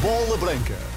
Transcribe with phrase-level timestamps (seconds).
[0.00, 0.95] Bola Branca.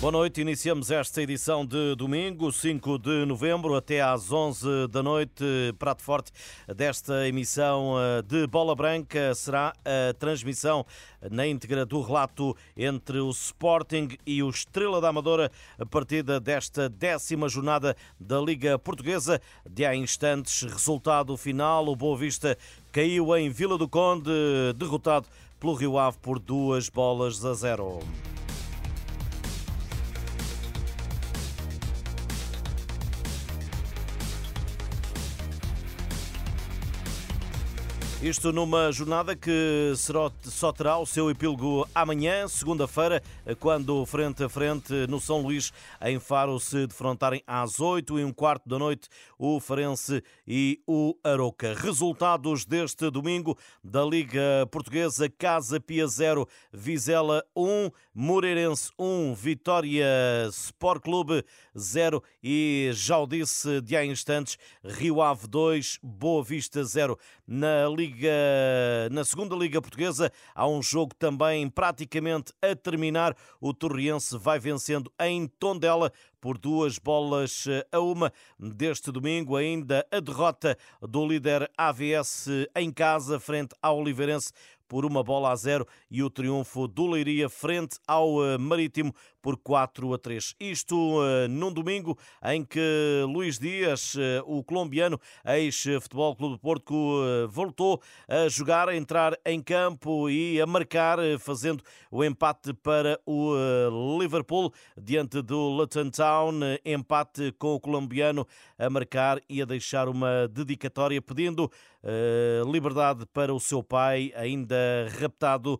[0.00, 5.44] Boa noite, iniciamos esta edição de domingo, 5 de novembro, até às 11 da noite.
[5.78, 6.32] Prato forte
[6.74, 10.86] desta emissão eh, de Bola Branca será a transmissão
[11.30, 16.88] na íntegra do relato entre o Sporting e o Estrela da Amadora, a partida desta
[16.88, 19.38] décima jornada da Liga Portuguesa.
[19.68, 22.56] De há instantes, resultado final: o Boa Vista
[22.90, 24.30] caiu em Vila do Conde,
[24.76, 25.26] derrotado
[25.60, 28.00] pelo Rio Ave por duas bolas a zero.
[38.22, 43.22] Isto numa jornada que só terá o seu epílogo amanhã, segunda-feira,
[43.58, 48.30] quando frente a frente no São Luís, em Faro, se defrontarem às 8 e um
[48.30, 51.74] quarto da noite o Farense e o Aroca.
[51.74, 60.04] Resultados deste domingo da Liga Portuguesa: Casa Pia 0, Vizela 1, Moreirense 1, Vitória
[60.50, 61.42] Sport Clube
[61.76, 67.18] 0 e já o disse de há instantes, Rio Ave 2, Boa Vista 0
[67.48, 73.36] na Liga Liga, na segunda Liga Portuguesa, há um jogo também praticamente a terminar.
[73.60, 78.32] O Torriense vai vencendo em Tondela por duas bolas a uma.
[78.58, 84.52] Deste domingo, ainda a derrota do líder AVS em casa, frente ao Oliveirense
[84.90, 89.56] por uma bola a zero e o triunfo do Leiria frente ao eh, Marítimo por
[89.56, 90.54] 4 a 3.
[90.60, 96.94] Isto uh, num domingo em que Luís Dias, uh, o colombiano, ex-Futebol Clube de Porto,
[96.94, 103.18] uh, voltou a jogar, a entrar em campo e a marcar, fazendo o empate para
[103.24, 103.54] o
[104.20, 106.60] Liverpool diante do Luton Town.
[106.84, 108.46] Empate com o colombiano
[108.78, 111.70] a marcar e a deixar uma dedicatória pedindo
[112.72, 114.76] liberdade para o seu pai, ainda
[115.20, 115.78] raptado,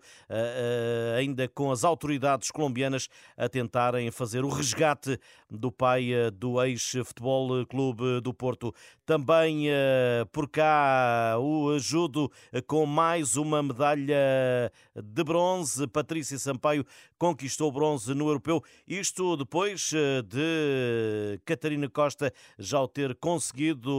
[1.17, 5.19] ainda com as autoridades colombianas a tentarem fazer o resgate
[5.51, 8.75] do pai eh, do ex-Futebol Clube do Porto.
[9.05, 12.31] Também eh, por cá o ajudo
[12.67, 15.87] com mais uma medalha de bronze.
[15.89, 16.85] Patrícia Sampaio
[17.19, 18.63] conquistou bronze no europeu.
[18.87, 23.91] Isto depois eh, de Catarina Costa já o ter conseguido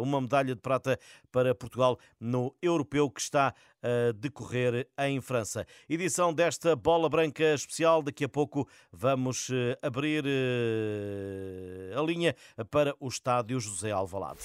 [0.00, 0.98] uma medalha de prata
[1.30, 5.66] para Portugal no europeu que está a decorrer em França.
[5.88, 8.02] Edição desta Bola Branca especial.
[8.02, 9.48] Daqui a pouco vamos
[9.82, 10.24] abrir
[11.96, 12.34] a linha
[12.70, 14.40] para o estádio José Alvalade.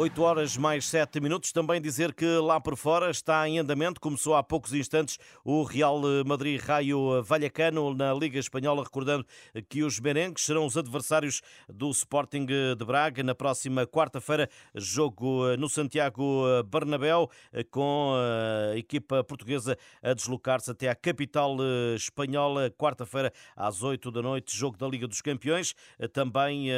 [0.00, 1.52] 8 horas mais 7 minutos.
[1.52, 6.00] Também dizer que lá por fora está em andamento, começou há poucos instantes o Real
[6.24, 9.26] Madrid Raio Vallecano na Liga Espanhola, recordando
[9.68, 15.68] que os merengues serão os adversários do Sporting de Braga na próxima quarta-feira, jogo no
[15.68, 17.28] Santiago Bernabéu,
[17.70, 18.14] com
[18.72, 21.58] a equipa portuguesa a deslocar-se até à capital
[21.94, 25.74] espanhola, quarta-feira às 8 da noite, jogo da Liga dos Campeões.
[26.14, 26.68] Também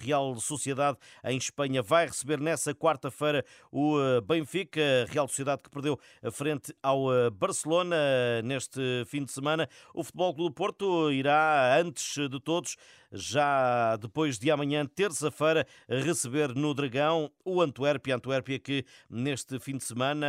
[0.00, 5.70] Real Sociedade em Espanha vai receber receber nessa quarta-feira o eh, Benfica, Real Sociedade que
[5.70, 5.98] perdeu
[6.32, 9.68] frente ao eh, Barcelona eh, neste fim de semana.
[9.92, 12.76] O Futebol Clube do Porto irá, antes de todos,
[13.12, 18.16] já depois de amanhã, terça-feira, receber no Dragão o Antuérpia.
[18.16, 20.26] Antuérpia que neste fim de semana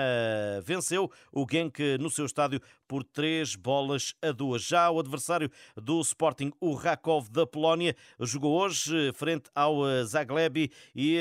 [0.63, 4.63] venceu o Genk no seu estádio por três bolas a duas.
[4.63, 11.19] Já o adversário do Sporting, o Rakov da Polónia, jogou hoje frente ao Zagleb e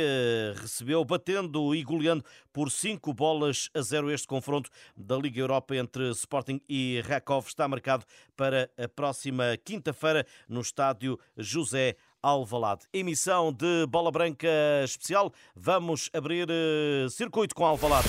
[0.60, 4.10] recebeu, batendo e goleando por cinco bolas a zero.
[4.10, 8.04] Este confronto da Liga Europa entre Sporting e Rakov está marcado
[8.36, 12.86] para a próxima quinta-feira no estádio José Alvalade.
[12.92, 14.48] Emissão de Bola Branca
[14.84, 15.32] especial.
[15.56, 18.08] Vamos abrir uh, circuito com Alvalade.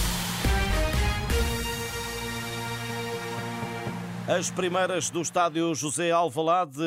[4.27, 6.79] As primeiras do estádio José Alvalade,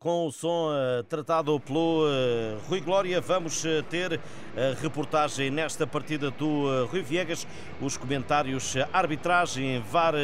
[0.00, 3.20] com o som uh, tratado pelo uh, Rui Glória.
[3.20, 4.20] Vamos ter
[4.56, 7.46] a reportagem nesta partida do Rui Viegas,
[7.80, 10.14] os comentários, arbitragem, VAR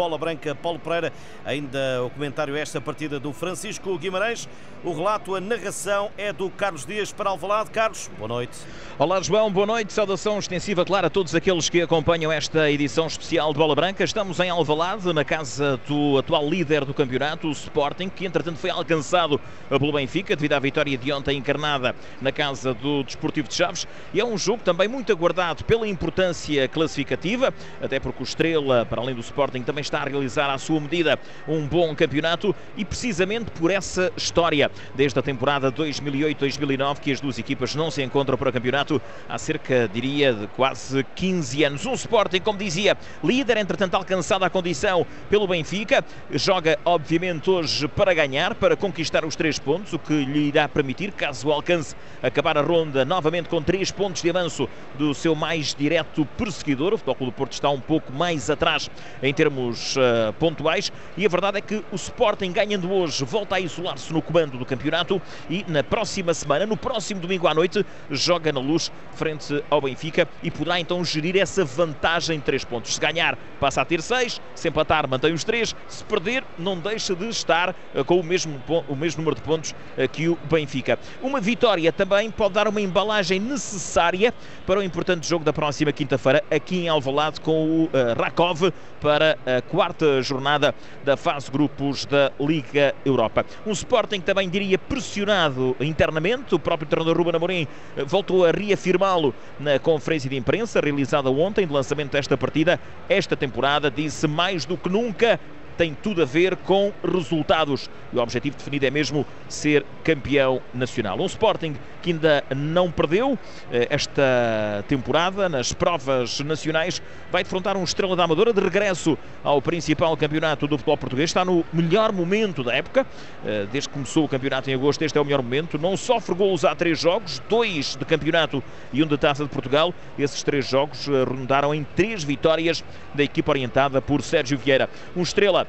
[0.00, 1.12] Bola Branca, Paulo Pereira.
[1.44, 4.48] Ainda o comentário a esta partida do Francisco Guimarães.
[4.82, 7.70] O relato, a narração é do Carlos Dias para Alvalade.
[7.70, 8.56] Carlos, boa noite.
[8.98, 9.92] Olá, João, boa noite.
[9.92, 14.02] Saudação extensiva, claro, a todos aqueles que acompanham esta edição especial de Bola Branca.
[14.02, 18.70] Estamos em Alvalade, na casa do atual líder do campeonato, o Sporting, que entretanto foi
[18.70, 19.38] alcançado
[19.68, 23.86] pelo Benfica devido à vitória de ontem encarnada na casa do Desportivo de Chaves.
[24.14, 27.52] E é um jogo também muito aguardado pela importância classificativa,
[27.82, 31.18] até porque o Estrela, para além do Sporting, também está a realizar à sua medida
[31.46, 37.38] um bom campeonato e precisamente por essa história, desde a temporada 2008-2009, que as duas
[37.38, 41.86] equipas não se encontram para o campeonato há cerca, diria, de quase 15 anos.
[41.86, 48.14] Um Sporting, como dizia, líder, entretanto alcançada a condição pelo Benfica, joga obviamente hoje para
[48.14, 52.62] ganhar, para conquistar os três pontos, o que lhe irá permitir, caso alcance acabar a
[52.62, 56.94] ronda novamente com três pontos de avanço do seu mais direto perseguidor.
[56.94, 58.90] O Futebol Clube do Porto está um pouco mais atrás
[59.22, 63.60] em termos uh, pontuais e a verdade é que o Sporting, ganhando hoje, volta a
[63.60, 68.52] isolar-se no comando do campeonato e na próxima semana, no próximo domingo à noite, joga
[68.52, 72.94] na luz frente ao Benfica e poderá então gerir essa vantagem de três pontos.
[72.94, 77.14] Se ganhar, passa a ter seis, se empatar, mantém os três, se perder, não deixa
[77.14, 80.98] de estar uh, com o mesmo, o mesmo número de pontos uh, que o Benfica.
[81.22, 84.32] Uma vitória também pode dar uma embalagem necessária
[84.66, 89.59] para o importante jogo da próxima quinta-feira aqui em Alvalade com o Rakov para a
[89.62, 90.74] quarta jornada
[91.04, 93.44] da fase grupos da Liga Europa.
[93.66, 97.64] Um Sporting também diria pressionado internamente, o próprio treinador Ruben Amorim
[97.96, 102.80] uh, voltou a reafirmá-lo na conferência de imprensa realizada ontem de lançamento desta partida.
[103.08, 105.38] Esta temporada disse mais do que nunca
[105.80, 107.88] tem tudo a ver com resultados.
[108.12, 111.18] E o objetivo definido é mesmo ser campeão nacional.
[111.18, 113.38] Um Sporting que ainda não perdeu
[113.72, 117.00] eh, esta temporada nas provas nacionais,
[117.30, 121.30] vai defrontar um Estrela da Amadora de regresso ao principal campeonato do futebol português.
[121.30, 123.06] Está no melhor momento da época,
[123.44, 125.02] eh, desde que começou o campeonato em agosto.
[125.02, 125.78] Este é o melhor momento.
[125.78, 128.62] Não sofre golos há três jogos, dois de campeonato
[128.92, 129.94] e um de taça de Portugal.
[130.18, 132.84] Esses três jogos eh, rondaram em três vitórias
[133.14, 134.90] da equipa orientada por Sérgio Vieira.
[135.16, 135.66] Um Estrela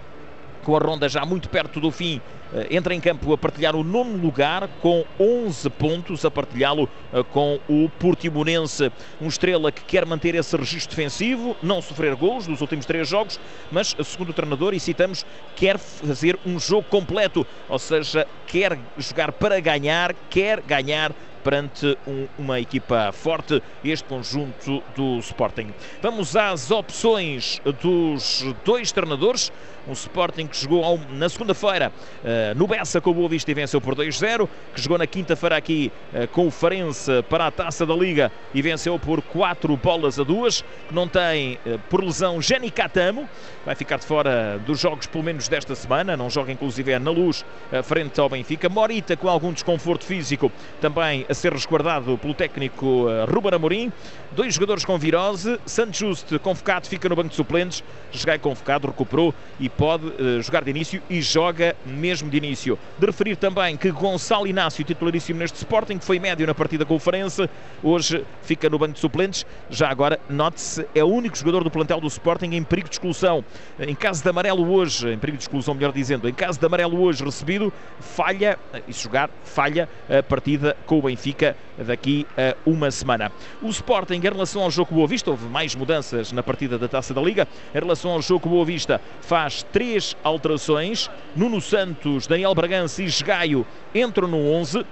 [0.63, 2.21] com a ronda já muito perto do fim,
[2.53, 7.23] eh, entra em campo a partilhar o nono lugar com 11 pontos, a partilhá-lo eh,
[7.23, 8.91] com o Portimonense.
[9.21, 13.39] Um estrela que quer manter esse registro defensivo, não sofrer gols nos últimos três jogos,
[13.71, 15.25] mas, segundo o treinador, e citamos,
[15.55, 21.13] quer fazer um jogo completo, ou seja, quer jogar para ganhar, quer ganhar
[21.43, 25.73] perante um, uma equipa forte, este conjunto do Sporting.
[26.01, 29.51] Vamos às opções dos dois treinadores.
[29.87, 31.91] Um Sporting que jogou ao, na segunda-feira
[32.23, 35.57] uh, no Bessa com o Boa Vista e venceu por 2-0, que jogou na quinta-feira
[35.57, 40.19] aqui uh, com o Farense para a Taça da Liga e venceu por 4 bolas
[40.19, 43.27] a 2, que não tem uh, por lesão Jenny Catamo,
[43.65, 47.11] vai ficar de fora dos jogos pelo menos desta semana, não joga inclusive é na
[47.11, 47.45] luz
[47.83, 48.69] frente ao Benfica.
[48.69, 53.91] Morita com algum desconforto físico também a ser resguardado pelo técnico Ruben Amorim.
[54.31, 59.33] Dois jogadores com virose, Santos Just convocado fica no banco de suplentes, Jogai convocado, recuperou
[59.59, 62.77] e pode uh, jogar de início e joga mesmo de início.
[62.99, 66.93] De referir também que Gonçalo Inácio, titularíssimo neste Sporting, que foi médio na partida com
[66.93, 67.49] o Farense,
[67.81, 69.43] hoje fica no banco de suplentes.
[69.71, 73.43] Já agora, note-se, é o único jogador do plantel do Sporting em perigo de exclusão.
[73.79, 77.01] Em caso de amarelo hoje, em perigo de exclusão, melhor dizendo, em caso de amarelo
[77.01, 82.91] hoje recebido, falha, e se jogar, falha a partida com o Benfica daqui a uma
[82.91, 83.31] semana.
[83.61, 87.13] O Sporting, em relação ao jogo Boa Vista, houve mais mudanças na partida da Taça
[87.13, 87.47] da Liga.
[87.73, 91.09] Em relação ao jogo Boa Vista, faz três alterações.
[91.35, 94.85] Nuno Santos, Daniel Bragança e Esgaio entram no 11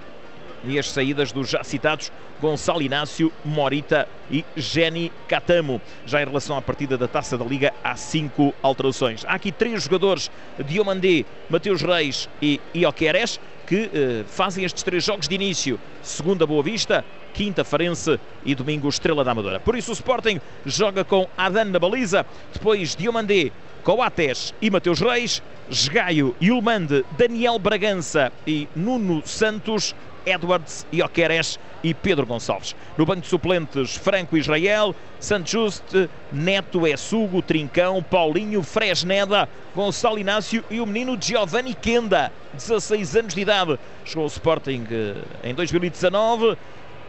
[0.64, 2.10] e as saídas dos já citados
[2.40, 5.80] Gonçalo Inácio, Morita e Jenny Catamo.
[6.06, 9.24] Já em relação à partida da Taça da Liga, há cinco alterações.
[9.26, 10.30] Há aqui três jogadores,
[10.66, 15.78] Diomandé, Mateus Reis e Ioqueres, que eh, fazem estes três jogos de início.
[16.02, 19.60] Segunda Boa Vista, quinta Farense e domingo Estrela da Amadora.
[19.60, 23.52] Por isso o Sporting joga com Adan na baliza, depois Diomandé,
[23.84, 29.94] Coates e Mateus Reis, Esgaio, Yulmande, Daniel Bragança e Nuno Santos,
[30.26, 32.74] Edwards, Ioqueres e Pedro Gonçalves.
[32.96, 35.82] No banco de suplentes, Franco Israel, Santos
[36.32, 43.40] Neto Essugo, Trincão, Paulinho, Fresneda, Gonçalo Inácio e o menino Giovanni Kenda, 16 anos de
[43.40, 43.78] idade.
[44.04, 46.56] Chegou ao Sporting eh, em 2019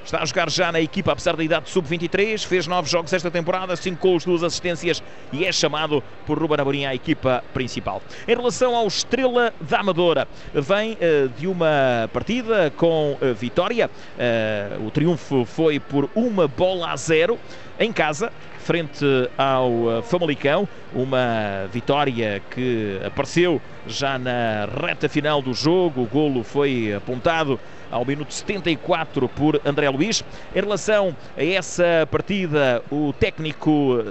[0.04, 2.44] Está a jogar já na equipa, apesar da idade sub-23.
[2.46, 6.86] Fez nove jogos esta temporada, cinco gols, duas assistências e é chamado por Ruben Amorim
[6.86, 8.02] à equipa principal.
[8.28, 13.90] Em relação ao Estrela da Amadora, vem uh, de uma partida com uh, vitória.
[14.18, 17.40] Uh, o triunfo foi por uma bola a zero
[17.80, 19.06] em casa, frente
[19.38, 20.68] ao Famalicão.
[20.94, 26.02] Uma vitória que apareceu já na reta final do jogo.
[26.04, 27.60] O golo foi apontado
[27.92, 30.24] ao minuto 74 por André Luiz.
[30.56, 34.04] Em relação a essa partida, o técnico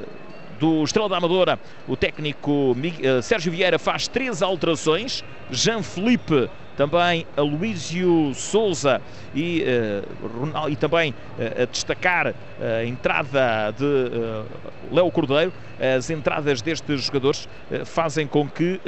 [0.60, 1.58] do Estrela da Amadora,
[1.88, 2.76] o técnico
[3.22, 5.24] Sérgio Vieira faz três alterações.
[5.50, 9.02] Jean Felipe também a Luísio Souza
[9.34, 14.46] e, uh, e também uh, a destacar a entrada de uh,
[14.90, 15.52] Léo Cordeiro.
[15.78, 17.48] As entradas destes jogadores
[17.84, 18.78] fazem com que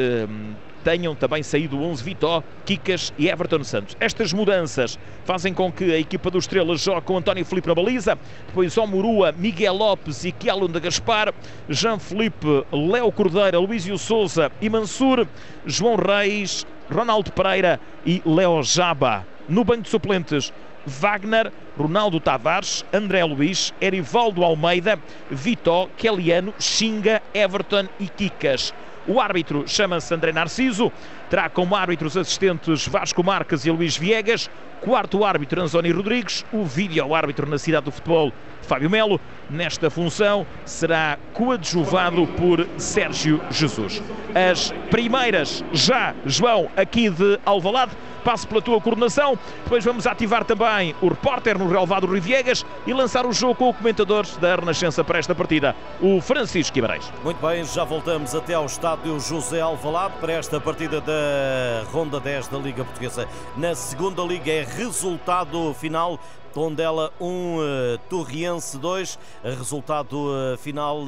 [0.83, 3.97] tenham também saído 11 Vitó, Kikas e Everton Santos.
[4.01, 8.19] Estas mudanças fazem com que a equipa do Estrela jogue com António Felipe na baliza,
[8.47, 11.33] depois Omurua, Miguel Lopes e Kialunda Gaspar,
[11.69, 15.27] Jean Felipe, Léo Cordeira, Luísio Souza e Mansur,
[15.65, 19.27] João Reis, Ronaldo Pereira e Léo Jaba.
[19.49, 20.53] No banco de suplentes,
[20.87, 24.99] Wagner, Ronaldo Tavares, André Luiz, Erivaldo Almeida,
[25.31, 28.75] Vitó, Keliano, Xinga, Everton e Kikas.
[29.06, 30.92] O árbitro chama-se André Narciso,
[31.28, 34.49] terá como árbitros assistentes Vasco Marques e Luís Viegas,
[34.80, 38.32] quarto árbitro Anzoni Rodrigues, o vídeo árbitro na cidade do futebol
[38.62, 39.21] Fábio Melo.
[39.50, 44.02] Nesta função será coadjuvado por Sérgio Jesus.
[44.35, 47.92] As primeiras já, João, aqui de Alvalade
[48.23, 49.38] passo pela tua coordenação.
[49.64, 53.69] Depois vamos ativar também o repórter no relevado Rui Viegas e lançar o jogo com
[53.69, 57.12] o comentador da Renascença para esta partida, o Francisco Guimarães.
[57.23, 62.49] Muito bem, já voltamos até ao estádio José Alvalade para esta partida da Ronda 10
[62.49, 63.29] da Liga Portuguesa.
[63.57, 66.19] Na segunda Liga é resultado final
[66.52, 69.18] Tondela 1, uh, Torriense 2.
[69.59, 71.06] Resultado uh, final uh,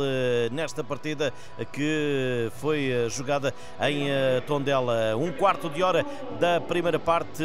[0.51, 1.33] nesta partida
[1.73, 4.07] que foi jogada em
[4.47, 5.17] Tondela.
[5.17, 6.05] Um quarto de hora
[6.41, 7.43] da primeira parte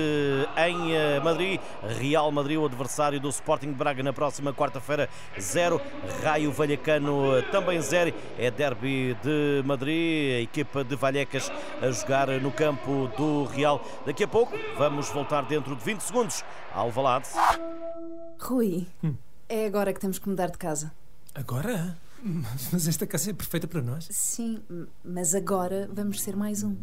[0.67, 1.59] em Madrid.
[1.99, 5.81] Real Madrid, o adversário do Sporting de Braga na próxima quarta-feira, 0.
[6.23, 8.13] Raio Vallecano também 0.
[8.37, 11.51] É derby de Madrid, a equipa de Vallecas
[11.81, 13.81] a jogar no campo do Real.
[14.05, 17.29] Daqui a pouco vamos voltar dentro de 20 segundos ao Valade.
[18.39, 19.15] Rui, hum.
[19.47, 20.91] é agora que temos que mudar de casa.
[21.33, 21.97] Agora?
[22.71, 24.07] Mas esta casa é perfeita para nós.
[24.11, 24.61] Sim,
[25.03, 26.75] mas agora vamos ser mais um.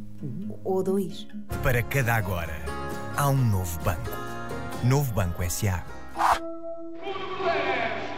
[0.65, 1.27] Ou dois.
[1.63, 2.57] Para cada agora,
[3.17, 4.11] há um novo banco.
[4.85, 5.85] Novo Banco SA.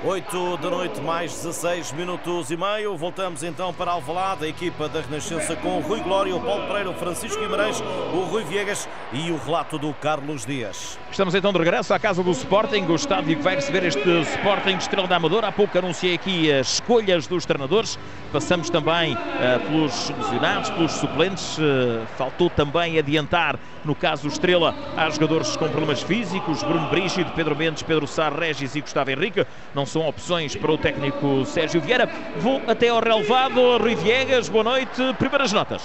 [0.05, 2.97] 8 da noite, mais 16 minutos e meio.
[2.97, 6.89] Voltamos então para Alvalade, a equipa da Renascença com o Rui Glória, o Paulo Pereira,
[6.89, 7.81] o Francisco Guimarães,
[8.15, 10.97] o Rui Viegas e o relato do Carlos Dias.
[11.11, 14.77] Estamos então de regresso à casa do Sporting, o estádio que vai receber este Sporting
[14.77, 15.49] de Estrela da Amadora.
[15.49, 17.99] Há pouco anunciei aqui as escolhas dos treinadores.
[18.33, 19.19] Passamos também uh,
[19.67, 21.59] pelos lesionados, pelos suplentes.
[21.59, 27.31] Uh, faltou também adiantar, no caso do Estrela, há jogadores com problemas físicos, Bruno Brígido,
[27.35, 29.47] Pedro Mendes, Pedro Sá, Regis e Gustavo Henrique.
[29.75, 32.09] Não são opções para o técnico Sérgio Vieira.
[32.39, 33.79] Vou até ao relevado.
[33.79, 35.03] Rui Viegas, boa noite.
[35.19, 35.83] Primeiras notas.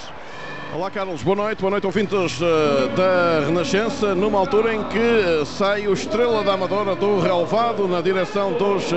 [0.74, 5.46] Olá Carlos, boa noite, boa noite ouvintes uh, da Renascença, numa altura em que uh,
[5.46, 8.96] sai o Estrela da Amadora do relevado na direção dos uh,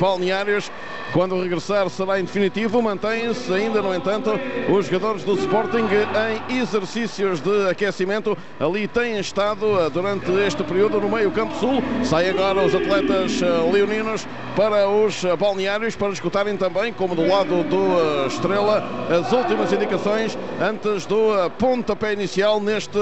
[0.00, 0.68] balneários.
[1.12, 4.30] Quando regressar será em definitivo, mantêm-se ainda, no entanto,
[4.70, 5.84] os jogadores do Sporting
[6.48, 8.36] em exercícios de aquecimento.
[8.58, 11.82] Ali têm estado durante este período no meio campo sul.
[12.02, 14.26] Sai agora os atletas leoninos
[14.56, 21.06] para os balneários para escutarem também, como do lado do Estrela, as últimas indicações antes
[21.06, 22.98] do pontapé inicial neste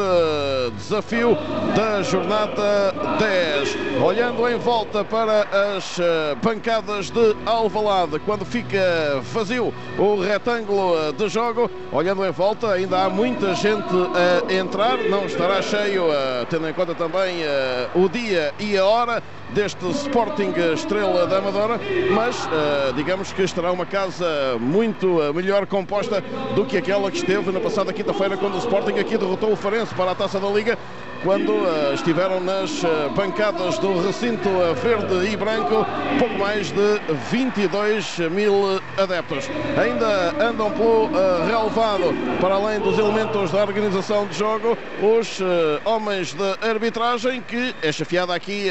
[0.76, 1.36] desafio
[1.74, 4.02] da jornada 10.
[4.02, 5.98] Olhando em volta para as
[6.42, 13.10] bancadas de Alvalade, quando fica vazio o retângulo de jogo, olhando em volta, ainda há
[13.10, 13.94] muita gente
[14.48, 16.04] a entrar, não estará cheio,
[16.48, 17.38] tendo em conta também
[17.94, 21.80] o dia e a hora deste Sporting Estrela da Amadora,
[22.12, 26.22] mas uh, digamos que estará uma casa muito uh, melhor composta
[26.54, 29.94] do que aquela que esteve na passada quinta-feira quando o Sporting aqui derrotou o Farense
[29.94, 30.78] para a Taça da Liga
[31.22, 35.86] quando uh, estiveram nas uh, bancadas do recinto uh, verde e branco
[36.18, 37.00] pouco mais de
[37.30, 39.48] 22 mil adeptos.
[39.78, 41.08] Ainda andam pelo
[41.46, 45.38] relevado, para além dos elementos da organização de jogo, os
[45.84, 48.66] homens de arbitragem, que é chefiada aqui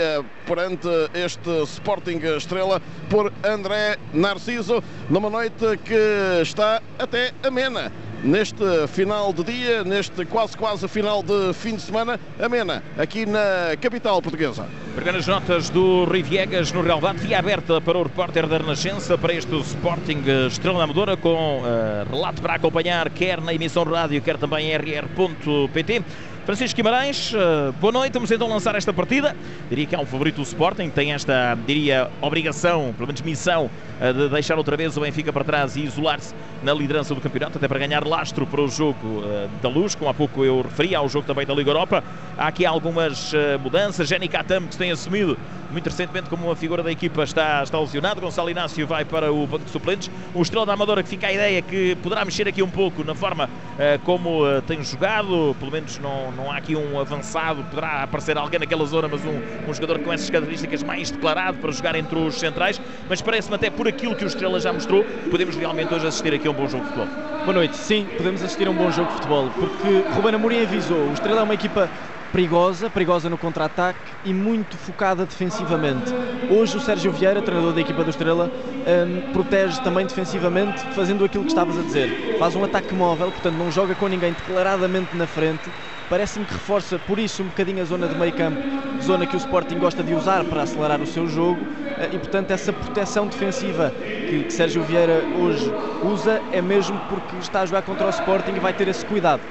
[0.46, 7.92] perante este Sporting Estrela por André Narciso, numa noite que está até amena
[8.24, 13.76] neste final de dia, neste quase quase final de fim de semana, amena, aqui na
[13.80, 14.68] capital portuguesa.
[14.96, 19.34] Primeiras notas do Rui Viegas no Real Via aberta para o repórter da Renascença, para
[19.34, 24.72] este Sporting Estrela Amadora, com uh, relato para acompanhar, quer na emissão rádio, quer também
[24.72, 26.04] em rr.pt.
[26.50, 28.14] Francisco Guimarães, eh, boa noite.
[28.14, 29.36] Vamos então lançar esta partida.
[29.70, 33.70] Diria que é um favorito do Sporting, tem esta, diria, obrigação, pelo menos missão,
[34.02, 37.60] eh, de deixar outra vez o Benfica para trás e isolar-se na liderança do campeonato,
[37.60, 40.96] até para ganhar lastro para o jogo eh, da luz, como há pouco eu referi,
[40.96, 42.04] ao jogo também da Liga Europa.
[42.36, 44.08] há aqui algumas mudanças.
[44.08, 45.38] Jenny Katam, que tem assumido
[45.72, 48.22] muito recentemente como uma figura da equipa, está, está lesionado.
[48.22, 50.10] Gonçalo Inácio vai para o banco de suplentes.
[50.34, 53.16] O Estrela da Amadora que fica a ideia que poderá mexer aqui um pouco na
[53.16, 55.56] forma uh, como uh, tem jogado.
[55.60, 57.64] Pelo menos não, não há aqui um avançado.
[57.66, 61.72] Poderá aparecer alguém naquela zona, mas um, um jogador com essas características mais declarado para
[61.72, 62.82] jogar entre os centrais.
[63.08, 66.48] Mas parece-me até por aquilo que o Estrela já mostrou, podemos realmente hoje assistir aqui
[66.48, 67.30] a um bom jogo de futebol.
[67.44, 67.78] Boa noite.
[67.78, 71.10] Sim, podemos assistir a um bom jogo de futebol, porque Ruben Amorim avisou.
[71.10, 71.90] O Estrela é uma equipa
[72.32, 76.14] perigosa, perigosa no contra-ataque e muito focada defensivamente.
[76.50, 81.44] Hoje o Sérgio Vieira, treinador da equipa do Estrela, um, protege também defensivamente, fazendo aquilo
[81.44, 82.38] que estavas a dizer.
[82.38, 85.70] Faz um ataque móvel, portanto não joga com ninguém declaradamente na frente.
[86.10, 88.60] Parece-me que reforça por isso um bocadinho a zona de meio campo,
[89.04, 91.62] zona que o Sporting gosta de usar para acelerar o seu jogo
[92.00, 93.94] eh, e portanto essa proteção defensiva
[94.28, 95.72] que, que Sérgio Vieira hoje
[96.04, 99.42] usa é mesmo porque está a jogar contra o Sporting e vai ter esse cuidado.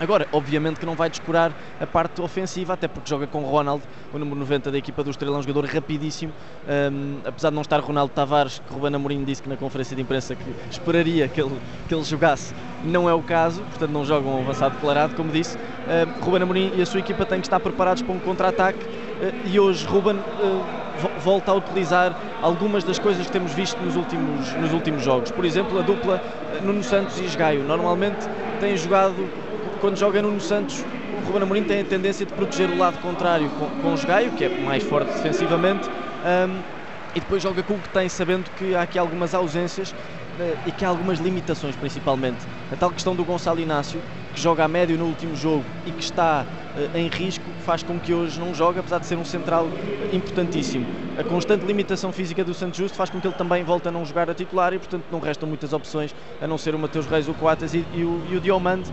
[0.00, 3.82] Agora, obviamente que não vai descurar a parte ofensiva, até porque joga com Ronald,
[4.14, 6.32] o número 90 da equipa do Estrela, um jogador rapidíssimo.
[6.66, 10.00] Um, apesar de não estar Ronaldo Tavares, que Ruben Amorim disse que na conferência de
[10.00, 11.54] imprensa que esperaria que ele,
[11.86, 15.58] que ele jogasse, não é o caso, portanto não jogam um avançado declarado, como disse.
[15.58, 19.48] Um, Ruben Amorim e a sua equipa têm que estar preparados para um contra-ataque uh,
[19.48, 20.80] e hoje Ruben uh,
[21.22, 25.30] volta a utilizar algumas das coisas que temos visto nos últimos, nos últimos jogos.
[25.30, 26.22] Por exemplo, a dupla
[26.58, 27.64] uh, Nuno Santos e Esgaio.
[27.64, 28.26] Normalmente
[28.60, 29.49] têm jogado
[29.80, 30.84] quando joga Nuno Santos,
[31.16, 34.30] o Ruben Amorim tem a tendência de proteger o lado contrário com, com o Gaio,
[34.32, 36.60] que é mais forte defensivamente, um,
[37.14, 40.70] e depois joga com o que tem, sabendo que há aqui algumas ausências uh, e
[40.70, 42.38] que há algumas limitações, principalmente.
[42.70, 44.00] A tal questão do Gonçalo Inácio,
[44.34, 47.98] que joga a médio no último jogo e que está uh, em risco, faz com
[47.98, 49.66] que hoje não jogue, apesar de ser um central
[50.12, 50.86] importantíssimo.
[51.18, 54.04] A constante limitação física do Santos Justo faz com que ele também volte a não
[54.04, 57.26] jogar a titular e, portanto, não restam muitas opções a não ser o Mateus Reis,
[57.28, 58.90] o Coates e, e, o, e o Diomande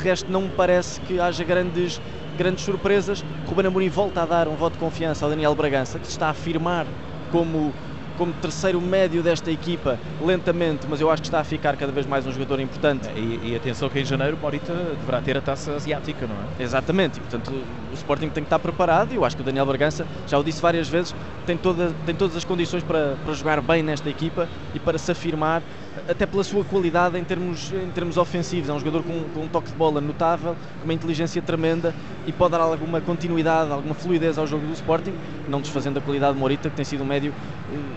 [0.00, 2.00] de resto, não me parece que haja grandes,
[2.36, 3.24] grandes surpresas.
[3.46, 6.26] Ruben Amorim volta a dar um voto de confiança ao Daniel Bragança, que se está
[6.28, 6.86] a afirmar
[7.30, 7.72] como
[8.20, 12.04] como terceiro médio desta equipa, lentamente, mas eu acho que está a ficar cada vez
[12.04, 13.08] mais um jogador importante.
[13.16, 16.62] E, e atenção que em janeiro Morita deverá ter a taça asiática, não é?
[16.62, 17.50] Exatamente, e portanto
[17.90, 20.44] o Sporting tem que estar preparado e eu acho que o Daniel Bragança, já o
[20.44, 21.14] disse várias vezes,
[21.46, 25.10] tem, toda, tem todas as condições para, para jogar bem nesta equipa e para se
[25.10, 25.62] afirmar
[26.08, 28.68] até pela sua qualidade em termos, em termos ofensivos.
[28.68, 31.94] É um jogador com, com, um toque de bola notável, com uma inteligência tremenda
[32.26, 35.14] e pode dar alguma continuidade, alguma fluidez ao jogo do Sporting,
[35.48, 37.34] não desfazendo a qualidade de Morita, que tem sido um médio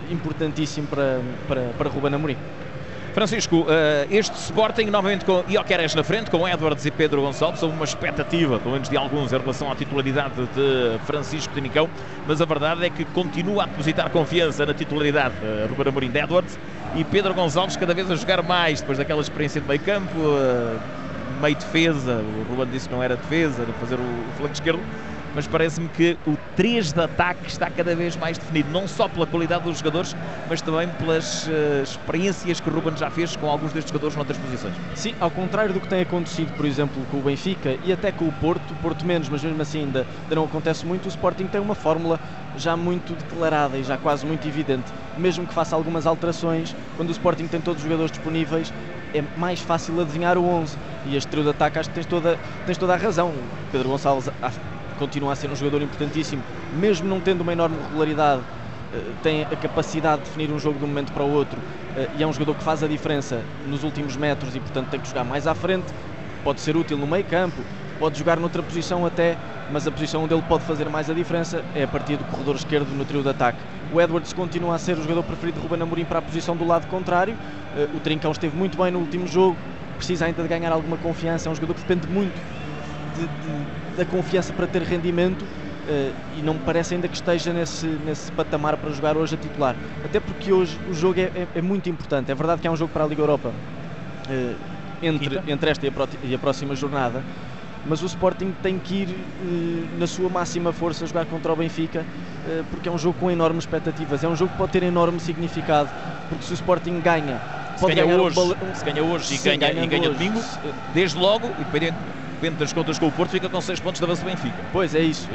[0.09, 2.37] importantíssimo para, para, para Ruben Amorim.
[3.13, 7.75] Francisco, eh, este Sporting novamente com Ioqueres na frente, com Edwards e Pedro Gonçalves, houve
[7.75, 11.87] uma expectativa, pelo menos de alguns, em relação à titularidade de Francisco Tinicão,
[12.27, 16.19] mas a verdade é que continua a depositar confiança na titularidade de Ruben Amorim de
[16.19, 16.57] Edwards
[16.95, 20.79] e Pedro Gonçalves cada vez a jogar mais, depois daquela experiência de meio campo, eh,
[21.39, 24.81] meio defesa, o Ruben disse que não era defesa, de fazer o flanco esquerdo,
[25.33, 29.25] mas parece-me que o 3 de ataque está cada vez mais definido, não só pela
[29.25, 30.15] qualidade dos jogadores,
[30.49, 34.37] mas também pelas uh, experiências que o Ruben já fez com alguns destes jogadores noutras
[34.37, 34.75] posições.
[34.95, 38.25] Sim, ao contrário do que tem acontecido, por exemplo, com o Benfica e até com
[38.25, 41.59] o Porto, Porto menos, mas mesmo assim ainda, ainda não acontece muito, o Sporting tem
[41.59, 42.19] uma fórmula
[42.55, 44.91] já muito declarada e já quase muito evidente.
[45.17, 48.71] Mesmo que faça algumas alterações, quando o Sporting tem todos os jogadores disponíveis,
[49.13, 50.77] é mais fácil adivinhar o 11.
[51.05, 53.33] E este trio de ataque acho que tens toda, tens toda a razão.
[53.71, 54.29] Pedro Gonçalves
[54.93, 56.41] continua a ser um jogador importantíssimo,
[56.77, 58.41] mesmo não tendo uma enorme regularidade,
[58.93, 61.57] eh, tem a capacidade de definir um jogo de um momento para o outro
[61.97, 64.99] eh, e é um jogador que faz a diferença nos últimos metros e, portanto, tem
[64.99, 65.85] que jogar mais à frente.
[66.43, 67.61] Pode ser útil no meio campo,
[67.99, 69.37] pode jogar noutra posição até,
[69.71, 72.55] mas a posição onde ele pode fazer mais a diferença é a partir do corredor
[72.55, 73.59] esquerdo no trio de ataque.
[73.93, 76.65] O Edwards continua a ser o jogador preferido de Ruben Amorim para a posição do
[76.65, 77.35] lado contrário.
[77.77, 79.55] Eh, o Trincão esteve muito bem no último jogo,
[79.97, 81.47] precisa ainda de ganhar alguma confiança.
[81.47, 82.35] É um jogador que depende muito
[83.15, 87.53] de, de, da confiança para ter rendimento uh, e não me parece ainda que esteja
[87.53, 89.75] nesse, nesse patamar para jogar hoje a titular.
[90.03, 92.31] Até porque hoje o jogo é, é, é muito importante.
[92.31, 94.55] É verdade que há um jogo para a Liga Europa uh,
[95.01, 97.23] entre, entre esta e a, e a, próxima jornada,
[97.85, 102.05] mas o Sporting tem que ir uh, na sua máxima força jogar contra o Benfica,
[102.69, 104.21] porque é um jogo com enormes expectativas.
[104.21, 105.89] É um jogo que pode ter enorme significado,
[106.27, 107.39] porque se o Sporting ganha
[107.77, 108.35] se ganha, hoje,
[108.75, 110.41] se ganha hoje e ganha, ganha, e ganha domingo,
[110.93, 111.95] desde logo, independente,
[112.33, 114.57] depende das contas com o Porto, fica com 6 pontos de avanço do Benfica.
[114.71, 115.27] Pois é isso.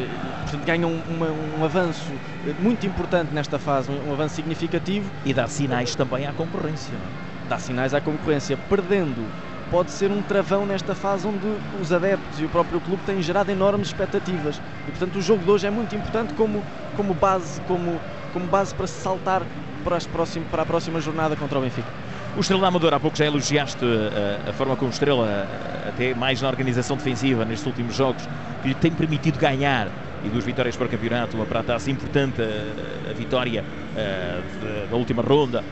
[0.43, 2.13] Portanto, ganham um, um, avanço
[2.61, 5.11] muito importante nesta fase, um, um, avanço significativo.
[5.25, 6.93] E dá sinais também à concorrência.
[6.93, 7.49] É?
[7.49, 8.57] Dá sinais à concorrência.
[8.69, 9.27] Perdendo
[9.71, 11.47] pode ser um travão nesta fase onde
[11.81, 14.61] os adeptos e o próprio clube têm gerado enormes expectativas.
[14.87, 16.63] E portanto o jogo de hoje é muito importante como,
[16.97, 18.01] como base, como,
[18.33, 19.43] como base para se saltar
[19.85, 22.08] para, as próximo, para a próxima jornada contra o Benfica.
[22.39, 25.27] O Estrela da Amadora, há pouco já elogiaste a, eh, a forma como o Estrela
[25.29, 28.29] eh, até mais na organização defensiva nestes últimos jogos,
[28.63, 29.89] que lhe tem permitido ganhar
[30.25, 34.89] e duas vitórias para o campeonato, uma para a taça importante, a, a vitória uh,
[34.89, 35.65] da última ronda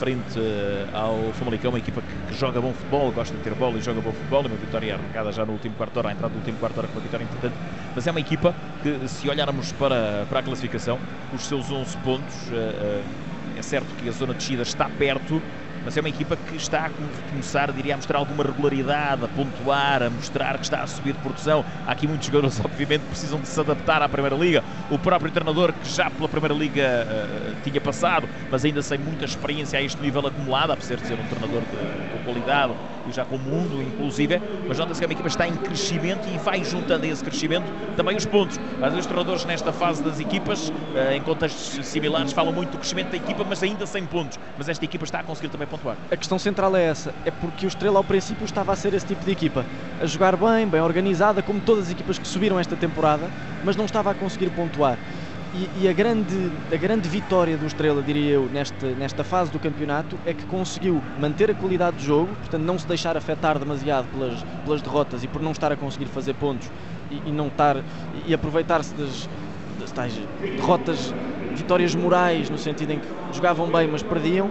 [0.00, 0.36] frente
[0.92, 4.00] ao Famalicão, uma equipa que, que, joga bom futebol, gosta de ter bola e joga
[4.00, 6.78] bom futebol, uma vitória arrancada já no último quarto hora, a entrada do último quarto
[6.78, 7.54] hora com uma vitória importante,
[7.94, 10.98] mas é uma equipa que se olharmos para, para a classificação,
[11.32, 12.34] os seus 11 pontos,
[13.56, 15.40] é certo que a zona de descida está perto,
[15.84, 16.90] mas é uma equipa que está a
[17.30, 21.18] começar, diria, a mostrar alguma regularidade, a pontuar, a mostrar que está a subir de
[21.20, 21.64] produção.
[21.86, 24.62] Há aqui muitos jogadores, obviamente, que precisam de se adaptar à Primeira Liga.
[24.90, 29.24] O próprio treinador, que já pela Primeira Liga uh, tinha passado, mas ainda sem muita
[29.24, 32.74] experiência a este nível acumulado, apesar de ser um treinador de, qualidade
[33.08, 36.62] já com o mundo, inclusive, mas nota-se que a equipa está em crescimento e vai
[36.64, 38.58] juntando a esse crescimento também os pontos.
[38.76, 42.78] Às vezes, os treinadores nesta fase das equipas, uh, em contextos similares, falam muito do
[42.78, 44.38] crescimento da equipa, mas ainda sem pontos.
[44.56, 45.96] Mas esta equipa está a conseguir também pontuar.
[46.10, 49.06] A questão central é essa, é porque o Estrela ao princípio estava a ser esse
[49.06, 49.64] tipo de equipa,
[50.00, 53.30] a jogar bem, bem organizada, como todas as equipas que subiram esta temporada,
[53.64, 54.98] mas não estava a conseguir pontuar.
[55.52, 59.58] E, e, a, grande, a grande vitória do Estrela, diria eu, nesta, nesta fase do
[59.58, 64.06] campeonato é que conseguiu manter a qualidade de jogo, portanto não se deixar afetar demasiado
[64.12, 66.70] pelas, pelas derrotas e por não estar a conseguir fazer pontos
[67.10, 67.82] e, e não estar
[68.24, 69.28] e aproveitar-se das,
[69.80, 71.12] das tais derrotas,
[71.52, 74.48] vitórias morais, no sentido em que jogavam bem mas perdiam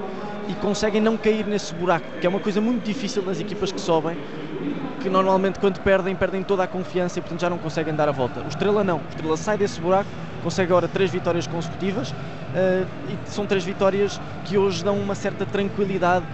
[0.50, 3.80] e conseguem não cair nesse buraco, que é uma coisa muito difícil nas equipas que
[3.80, 4.18] sobem,
[5.00, 8.12] que normalmente quando perdem, perdem toda a confiança e portanto já não conseguem dar a
[8.12, 8.42] volta.
[8.42, 10.10] O Estrela não, o Estrela sai desse buraco,
[10.40, 15.46] consegue agora três vitórias consecutivas uh, e são três vitórias que hoje dão uma certa
[15.46, 16.26] tranquilidade.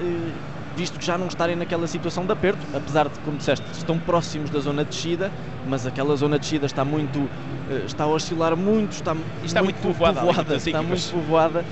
[0.00, 3.98] Uh, visto que já não estarem naquela situação de aperto, apesar de, como disseste, estão
[3.98, 5.30] próximos da zona de descida,
[5.68, 7.28] mas aquela zona de descida está muito,
[7.68, 11.64] eh, está a oscilar muito, está, está muito, muito povoada, povoada está muito povoada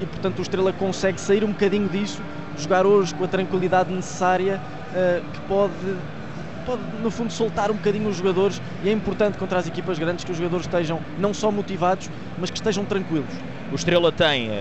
[0.00, 2.22] e portanto o Estrela consegue sair um bocadinho disso,
[2.56, 4.60] jogar hoje com a tranquilidade necessária
[5.34, 5.74] que pode
[6.60, 10.24] pode, no fundo, soltar um bocadinho os jogadores e é importante contra as equipas grandes
[10.24, 13.32] que os jogadores estejam não só motivados, mas que estejam tranquilos.
[13.72, 14.52] O Estrela tem uh,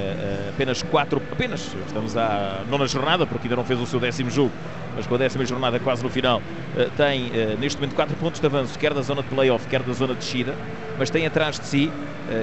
[0.49, 4.51] apenas quatro, apenas, estamos à nona jornada, porque ainda não fez o seu décimo jogo,
[4.95, 8.39] mas com a décima jornada quase no final, uh, tem uh, neste momento quatro pontos
[8.39, 10.53] de avanço, quer da zona de playoff, quer da zona de descida,
[10.97, 11.91] mas tem atrás de si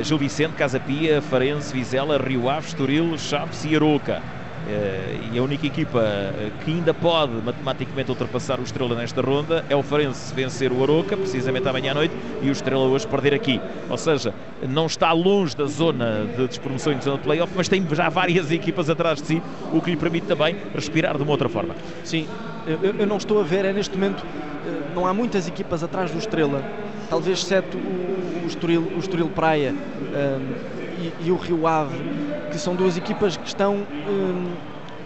[0.02, 4.20] Gil Vicente, Casa Pia, Farense, Vizela, Rio Ave, Estoril, Chaves e Aroca.
[4.68, 9.64] Eh, e a única equipa eh, que ainda pode matematicamente ultrapassar o Estrela nesta ronda
[9.68, 13.32] é o Farense vencer o Aroca, precisamente amanhã à noite, e o Estrela hoje perder
[13.32, 13.60] aqui.
[13.88, 14.34] Ou seja,
[14.68, 18.08] não está longe da zona de despromoção e de zona de playoff, mas tem já
[18.08, 21.76] várias equipas atrás de si, o que lhe permite também respirar de uma outra forma.
[22.02, 22.26] Sim,
[22.66, 24.24] eu, eu não estou a ver, é neste momento,
[24.66, 26.64] eh, não há muitas equipas atrás do Estrela,
[27.08, 30.85] talvez exceto o, o, Estoril, o Estoril Praia um,
[31.20, 31.96] e, o Rio Ave
[32.50, 34.54] que são duas equipas que estão hum,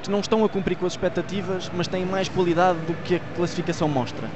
[0.03, 3.21] que não estão a cumprir com as expectativas, mas têm mais qualidade do que a
[3.37, 4.27] classificação mostra.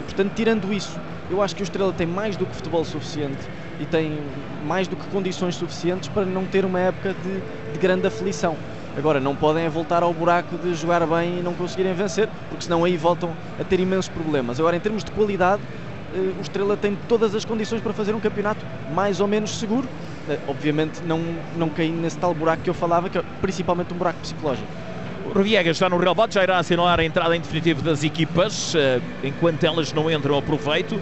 [0.00, 0.98] E, portanto, tirando isso,
[1.30, 3.38] eu acho que o Estrela tem mais do que futebol suficiente
[3.78, 4.18] e tem
[4.66, 8.56] mais do que condições suficientes para não ter uma época de, de grande aflição.
[8.96, 12.84] Agora, não podem voltar ao buraco de jogar bem e não conseguirem vencer, porque senão
[12.84, 14.58] aí voltam a ter imensos problemas.
[14.58, 15.62] Agora, em termos de qualidade,
[16.12, 19.88] eh, o Estrela tem todas as condições para fazer um campeonato mais ou menos seguro
[20.46, 21.20] obviamente não,
[21.56, 24.68] não caí nesse tal buraco que eu falava, que é principalmente um buraco psicológico.
[25.26, 29.00] O Roviegas está no relvado, já irá assinalar a entrada em definitivo das equipas, eh,
[29.22, 31.00] enquanto elas não entram ao proveito.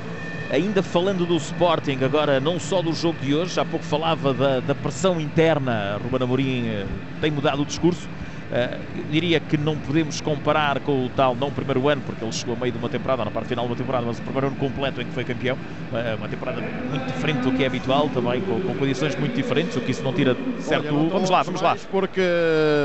[0.50, 4.60] Ainda falando do Sporting, agora não só do jogo de hoje, há pouco falava da,
[4.60, 6.86] da pressão interna, Ruben Amorim eh,
[7.20, 8.08] tem mudado o discurso,
[8.48, 12.56] Uh, diria que não podemos comparar com o tal, não primeiro ano, porque ele chegou
[12.56, 14.56] a meio de uma temporada, na parte final de uma temporada, mas o primeiro ano
[14.56, 15.54] completo em que foi campeão.
[15.56, 19.76] Uh, uma temporada muito diferente do que é habitual, também com, com condições muito diferentes,
[19.76, 20.86] o que isso não tira certo.
[20.86, 21.76] Olha, vamos lá, vamos lá.
[21.90, 22.22] Porque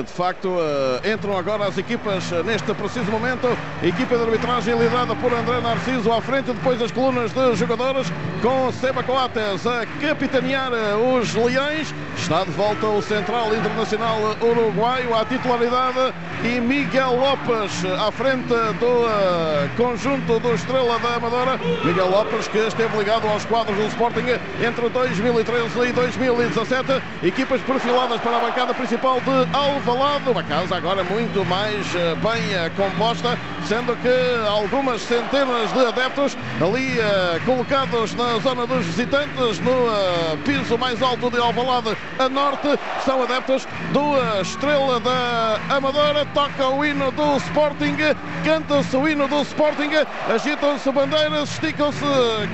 [0.05, 3.47] de facto uh, entram agora as equipas neste preciso momento.
[3.81, 8.69] equipa de arbitragem liderada por André Narciso à frente, depois as colunas de jogadores, com
[8.73, 11.93] Seba Coates a capitanear os Leões.
[12.17, 16.13] Está de volta o Central Internacional Uruguaio à titularidade titularidade
[16.43, 18.47] e Miguel Lopes à frente
[18.79, 21.59] do uh, conjunto do Estrela da Amadora.
[21.83, 24.25] Miguel Lopes que esteve ligado aos quadros do Sporting
[24.61, 27.01] entre 2013 e 2017.
[27.23, 30.29] Equipas perfiladas para a bancada principal de Alvalade.
[30.29, 36.37] Uma casa agora muito mais uh, bem uh, composta, sendo que algumas centenas de adeptos
[36.61, 36.93] ali
[37.45, 42.67] colocados na na zona dos visitantes, no piso mais alto de Alvalade a norte,
[43.05, 47.95] são adeptos do Estrela da Amadora, toca o hino do Sporting,
[48.43, 49.89] canta-se o hino do Sporting,
[50.33, 51.99] agitam-se bandeiras, esticam-se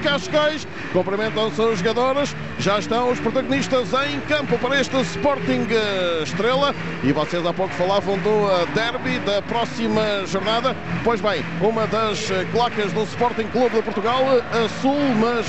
[0.04, 5.68] cascais, cumprimentam-se os jogadores, já estão os protagonistas em campo para este Sporting
[6.24, 6.74] Estrela.
[7.04, 12.92] E vocês há pouco falavam do derby da próxima jornada, pois bem, uma das placas
[12.94, 15.46] do Sporting Clube de Portugal, a sul, mas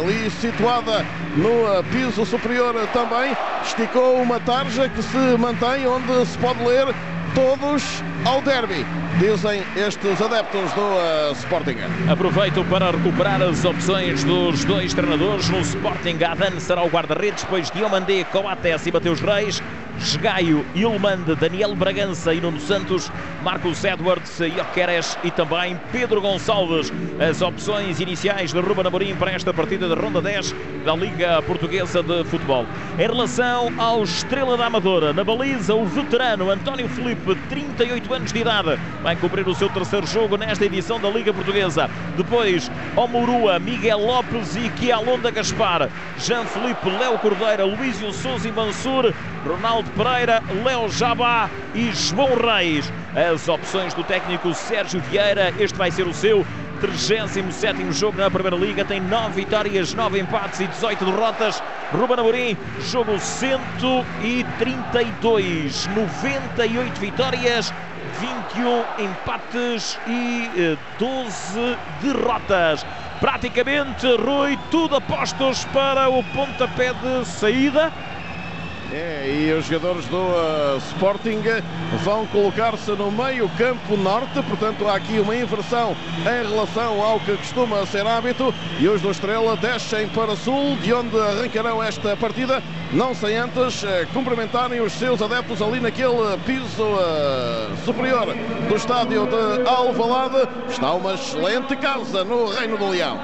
[0.00, 1.04] ali situada
[1.36, 6.86] no piso superior também, esticou uma tarja que se mantém onde se pode ler
[7.34, 8.84] todos ao derby,
[9.18, 11.76] dizem estes adeptos do uh, Sporting.
[12.10, 16.18] Aproveito para recuperar as opções dos dois treinadores no Sporting.
[16.24, 19.62] Adan será o guarda-redes, depois Diomandé, Coates e Mateus Reis.
[20.00, 23.10] Esgaio, Ilmande, Daniel Bragança e Nuno Santos,
[23.42, 26.92] Marcos Edwards, Ioqueres e também Pedro Gonçalves.
[27.18, 30.54] As opções iniciais de Ruben Amorim para esta partida de ronda 10
[30.84, 32.64] da Liga Portuguesa de Futebol.
[32.96, 38.38] Em relação ao Estrela da Amadora, na baliza, o veterano António Felipe, 38 anos de
[38.38, 41.90] idade, vai cumprir o seu terceiro jogo nesta edição da Liga Portuguesa.
[42.16, 49.12] Depois, Omurua, Miguel Lopes e Kialonda Gaspar, Jean Felipe, Léo Cordeira, Luísio Souza e Mansur,
[49.46, 52.92] Ronaldo Pereira, Léo Jabá e João Reis.
[53.14, 56.46] As opções do técnico Sérgio Vieira, este vai ser o seu
[56.80, 61.60] 37 jogo na Primeira Liga, tem 9 vitórias, 9 empates e 18 derrotas.
[61.92, 62.56] Ruben Amorim,
[62.90, 67.74] jogo 132, 98 vitórias,
[68.20, 72.84] 21 empates e 12 eh, derrotas.
[73.20, 77.92] Praticamente, Rui, tudo apostos para o pontapé de saída.
[78.90, 81.42] É, e os jogadores do uh, Sporting
[82.02, 87.36] vão colocar-se no meio campo norte, portanto há aqui uma inversão em relação ao que
[87.36, 92.62] costuma ser hábito e os do Estrela descem para sul, de onde arrancarão esta partida,
[92.90, 98.34] não sem antes uh, cumprimentarem os seus adeptos ali naquele piso uh, superior
[98.68, 100.48] do estádio de Alvalade.
[100.66, 103.18] Está uma excelente casa no Reino do Leão.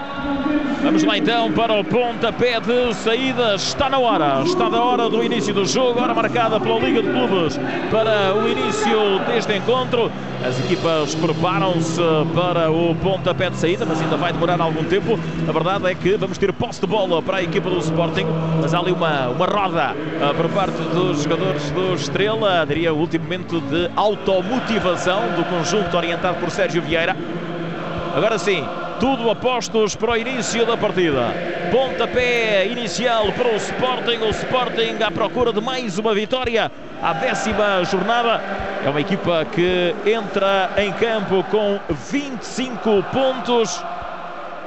[0.83, 3.55] Vamos lá então para o pontapé de saída.
[3.55, 7.09] Está na hora, está na hora do início do jogo, hora marcada pela Liga de
[7.09, 10.11] Clubes para o início deste encontro.
[10.45, 12.03] As equipas preparam-se
[12.35, 15.19] para o pontapé de saída, mas ainda vai demorar algum tempo.
[15.49, 18.27] A verdade é que vamos ter posse de bola para a equipa do Sporting,
[18.61, 22.99] mas há ali uma, uma roda uh, por parte dos jogadores do Estrela, diria o
[22.99, 27.17] último momento de automotivação do conjunto orientado por Sérgio Vieira.
[28.17, 28.65] Agora sim,
[28.99, 31.33] tudo apostos para o início da partida.
[31.71, 34.19] Pontapé inicial para o Sporting.
[34.19, 36.71] O Sporting à procura de mais uma vitória.
[37.03, 38.41] A décima jornada.
[38.85, 43.83] É uma equipa que entra em campo com 25 pontos.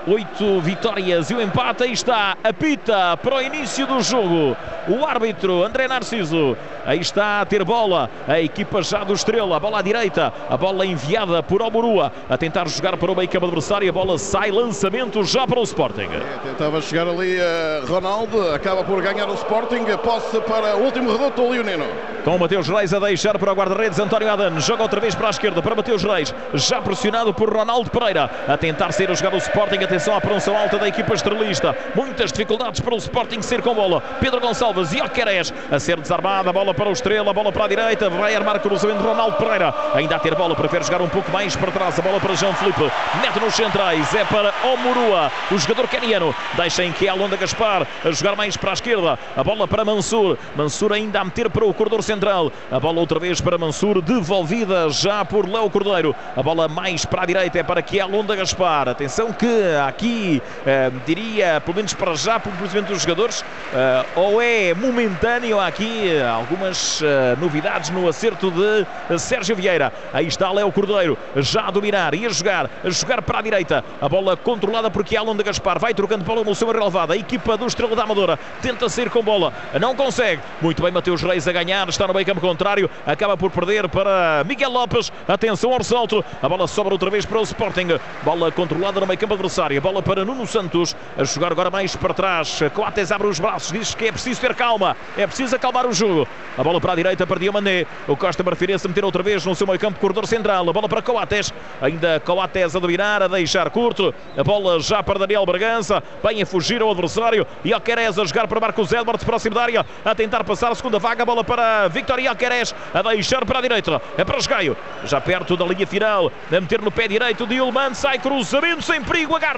[0.08, 1.84] Oito vitórias e o um empate.
[1.84, 4.56] Aí está, apita para o início do jogo.
[4.88, 6.56] O árbitro André Narciso.
[6.86, 8.10] Aí está a ter bola.
[8.26, 9.58] A equipa já do Estrela.
[9.58, 10.32] A bola à direita.
[10.50, 12.14] A bola enviada por Alborua.
[12.30, 13.90] A tentar jogar para o meio campo adversário.
[13.90, 14.50] A bola sai.
[14.50, 16.08] Lançamento já para o Sporting.
[16.10, 18.50] É, tentava chegar ali a Ronaldo.
[18.52, 19.84] Acaba por ganhar o Sporting.
[20.02, 21.86] Posse para o último reduto, o Leonino.
[22.24, 24.58] Com o Mateus Reis a deixar para o guarda-redes António Adan.
[24.62, 26.34] Joga outra vez para a esquerda para Mateus Reis.
[26.54, 28.32] Já pressionado por Ronaldo Pereira.
[28.48, 29.97] A tentar ser o jogador do Sporting.
[29.98, 31.76] Atenção à pronção alta da equipa estrelista.
[31.96, 34.00] Muitas dificuldades para o Sporting ser com bola.
[34.20, 36.54] Pedro Gonçalves e Oqueres a ser desarmada.
[36.54, 38.08] Bola para o Estrela, bola para a direita.
[38.08, 39.74] Vai armar cruzamento Ronaldo Pereira.
[39.96, 41.98] Ainda a ter bola, prefere jogar um pouco mais para trás.
[41.98, 42.92] A bola para João Felipe.
[43.20, 44.14] Mete nos centrais.
[44.14, 46.36] É para Omurua, o jogador caniano.
[46.54, 49.18] Deixa em que é a Londa Gaspar a jogar mais para a esquerda.
[49.36, 50.38] A bola para Mansur.
[50.56, 52.52] Mansur ainda a meter para o corredor central.
[52.72, 56.16] A bola outra vez para Mansur, devolvida já por Léo Cordeiro.
[56.36, 58.90] A bola mais para a direita é para que é a Londa Gaspar.
[58.90, 59.48] Atenção que
[59.88, 65.60] aqui uh, diria, pelo menos para já, pelo conhecimento dos jogadores, uh, ou é momentâneo,
[65.60, 67.02] há aqui uh, algumas
[67.40, 69.92] novidades no acerto de Sérgio Vieira.
[70.14, 73.84] Aí está Léo Cordeiro, já a dominar e a jogar, a jogar para a direita.
[74.02, 77.12] A bola controlada por Kialon de Gaspar, vai trocando bola no seu relevado.
[77.12, 80.42] A equipa do Estrela da Amadora tenta sair com bola, não consegue.
[80.62, 84.44] Muito bem, Mateus Reis a ganhar, está no meio campo contrário, acaba por perder para
[84.46, 85.12] Miguel Lopes.
[85.28, 88.00] Atenção ao ressalto, a bola sobra outra vez para o Sporting.
[88.24, 92.14] Bola controlada no meio campo adversário, bola para Nuno Santos, a jogar agora mais para
[92.14, 92.60] trás.
[92.74, 96.26] Coates abre os braços, diz que é preciso ter calma, é preciso acalmar o jogo.
[96.58, 97.86] A bola para a direita para Diomandé.
[98.08, 100.68] O Costa preferia-se meter outra vez no seu meio campo, corredor central.
[100.70, 104.14] A bola para Coates, ainda Coates a dominar, a deixar curto.
[104.38, 107.46] A bola já para Daniel Bragança, bem a fugir ao adversário.
[107.64, 110.98] E Alquerez a jogar para Marcos Edwards, próximo da área, a tentar passar a segunda
[110.98, 111.24] vaga.
[111.24, 114.02] A bola para Victor Alquerez, a deixar para a direita.
[114.18, 117.94] É para Esgaio, já perto da linha final, a meter no pé direito de Ilman,
[117.94, 119.57] sai cruzamento sem perigo, agarra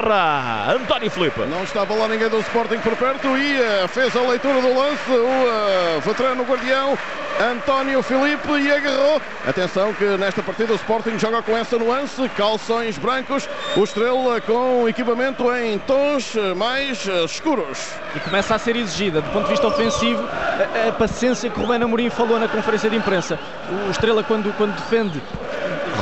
[0.76, 1.42] António Filipe.
[1.42, 5.12] Não estava lá ninguém do Sporting por perto e uh, fez a leitura do lance
[5.12, 6.98] o uh, veterano guardião
[7.40, 9.22] António Filipe e agarrou.
[9.48, 14.88] Atenção que nesta partida o Sporting joga com essa nuance, calções brancos, o Estrela com
[14.90, 17.94] equipamento em tons mais escuros.
[18.14, 21.64] E começa a ser exigida, do ponto de vista ofensivo, a, a paciência que o
[21.64, 23.40] Ruben Amorim falou na conferência de imprensa.
[23.88, 25.22] O Estrela quando, quando defende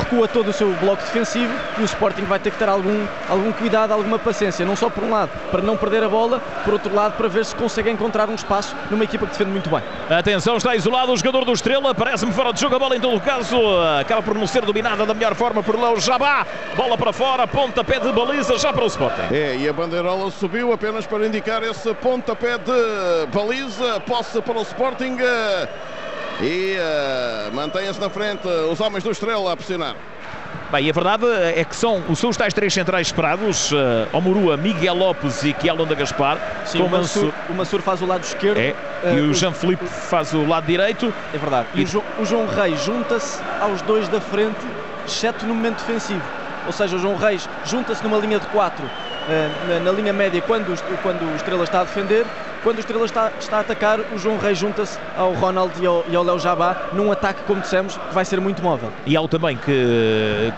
[0.08, 3.52] recua todo o seu bloco defensivo e o Sporting vai ter que ter algum, algum
[3.52, 6.94] cuidado, alguma paciência, não só por um lado para não perder a bola, por outro
[6.94, 9.82] lado para ver se consegue encontrar um espaço numa equipa que defende muito bem.
[10.10, 13.16] Atenção, está isolado o jogador do Estrela, parece-me fora de jogo a bola em todo
[13.16, 13.58] o caso,
[14.00, 18.00] acaba por não ser dominada da melhor forma por Léo Jabá, bola para fora, pontapé
[18.00, 19.34] de baliza já para o Sporting.
[19.34, 24.62] É, e a bandeirola subiu apenas para indicar esse pontapé de baliza, posse para o
[24.62, 25.18] Sporting
[26.42, 29.96] e uh, mantém-se na frente os homens do Estrela a pressionar.
[30.72, 33.76] Bem, a verdade é que são, são os tais três centrais esperados, uh,
[34.12, 36.38] Omurua, Miguel Lopes e Kielonda Gaspar.
[36.66, 38.58] Sim, o Mansur, o Mansur faz o lado esquerdo.
[38.58, 41.14] É, uh, e o Jean-Philippe faz o lado direito.
[41.34, 41.70] É verdade.
[41.74, 44.60] E, e o, João, o João Reis junta-se aos dois da frente,
[45.08, 46.22] exceto no momento defensivo.
[46.66, 50.42] Ou seja, o João Reis junta-se numa linha de quatro uh, na, na, linha média
[50.42, 52.26] quando, quando o Estrela está a defender
[52.64, 56.04] quando o Estrela está, está a atacar, o João Reis junta-se ao Ronald e ao,
[56.10, 58.92] e ao Léo Jabá num ataque, como dissemos, que vai ser muito móvel.
[59.06, 60.52] E algo também que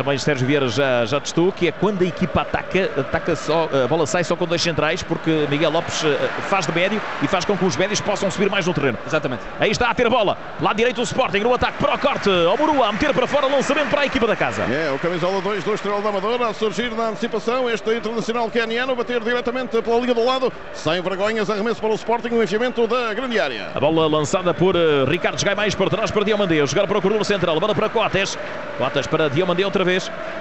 [0.00, 3.86] também Sérgio Vieira já, já testou, que é quando a equipa ataca, ataca só, a
[3.86, 6.16] bola sai só com dois centrais, porque Miguel Lopes eh,
[6.48, 8.96] faz de médio e faz com que os médios possam subir mais no terreno.
[9.06, 9.42] Exatamente.
[9.58, 12.30] Aí está a ter a bola, lá direito o Sporting, no ataque para o corte,
[12.30, 14.62] ao Murua, a meter para fora, lançamento para a equipa da casa.
[14.62, 18.96] É, o camisola 2 do Estrela da Amadora a surgir na antecipação, este internacional keniano
[18.96, 23.12] bater diretamente pela linha do lado, sem vergonhas, arremesso para o Sporting, o enfiamento da
[23.12, 23.68] grande área.
[23.74, 27.02] A bola lançada por uh, Ricardo Gai mais para trás para Diomandé, jogar para o
[27.02, 28.38] corredor central, bola para Coates,
[28.78, 29.89] Coates para Diomandé outra vez,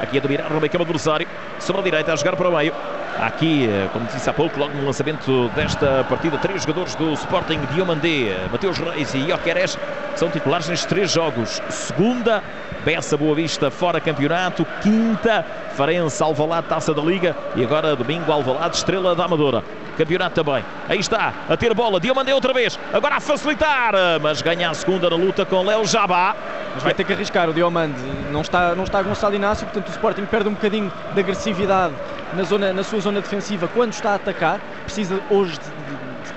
[0.01, 1.27] aqui a dominar no meio campo adversário,
[1.59, 2.73] sobre a direita a jogar para o meio.
[3.19, 7.59] Aqui, eh, como disse há pouco, logo no lançamento desta partida, três jogadores do Sporting,
[7.73, 9.77] Diomandé, Mateus Reis e Jokeres,
[10.15, 11.61] são titulares nestes três jogos.
[11.69, 12.41] Segunda,
[12.89, 14.65] Bessa Boa Vista fora campeonato.
[14.81, 17.37] Quinta, Farense Alvalade Taça da Liga.
[17.55, 19.63] E agora domingo Alvalade Estrela da Amadora.
[19.95, 20.65] Campeonato também.
[20.87, 21.99] Aí está, a ter bola.
[21.99, 22.79] Diomandé outra vez.
[22.91, 23.93] Agora a facilitar.
[24.19, 26.35] Mas ganha a segunda na luta com Léo Jabá.
[26.73, 28.01] Mas vai ter que arriscar o Diomande.
[28.31, 31.93] Não está, não está Gonçalo Inácio, portanto o Sporting perde um bocadinho de agressividade
[32.33, 34.59] na, zona, na sua zona defensiva quando está a atacar.
[34.85, 35.78] Precisa hoje de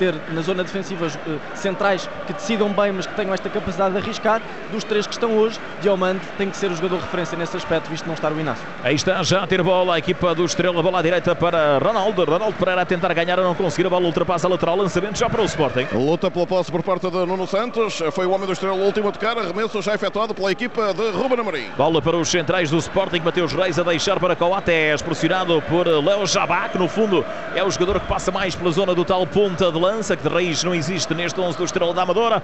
[0.02, 3.98] ter na zona defensiva uh, centrais que decidam bem, mas que tenham esta capacidade de
[3.98, 4.42] arriscar.
[4.72, 7.88] Dos três que estão hoje, Diomande tem que ser o jogador de referência nesse aspecto,
[7.88, 8.64] visto não estar o Inácio.
[8.82, 12.24] Aí está já a ter bola a equipa do Estrela, bola à direita para Ronaldo.
[12.24, 13.86] Ronaldo Pereira a tentar ganhar, a não conseguir.
[13.86, 15.86] A bola ultrapassa a lateral, lançamento já para o Sporting.
[15.92, 18.02] Luta pela posse por parte de Nuno Santos.
[18.12, 19.38] Foi o homem do Estrela o último a tocar.
[19.38, 21.70] Arremesso já efetuado pela equipa de Ruben Amorim.
[21.76, 23.20] Bola para os centrais do Sporting.
[23.20, 27.70] Mateus Reis a deixar para Coates, pressionado por Léo Jabá, que no fundo é o
[27.70, 30.74] jogador que passa mais pela zona do tal ponta de lança, que de raiz não
[30.74, 32.42] existe neste 11 do Estrela da Amadora.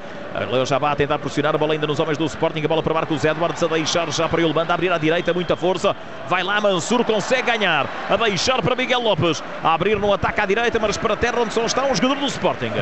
[0.51, 2.63] Léo Jabá a tentar pressionar a bola ainda nos homens do Sporting.
[2.63, 5.57] A bola para Marcos Edwards a deixar já para Ilbanda, a abrir à direita, muita
[5.57, 5.97] força.
[6.29, 7.87] Vai lá, Mansur consegue ganhar.
[8.09, 9.43] A deixar para Miguel Lopes.
[9.65, 12.17] A abrir no ataque à direita, mas para a terra onde só está um jogador
[12.17, 12.73] do Sporting.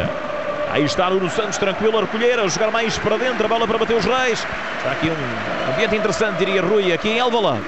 [0.71, 3.79] Aí está Nuno Santos tranquilo a recolher, a jogar mais para dentro, a bola para
[3.79, 4.45] Mateus Reis.
[4.79, 7.63] Está aqui um ambiente interessante, diria Rui, aqui em Alvalade.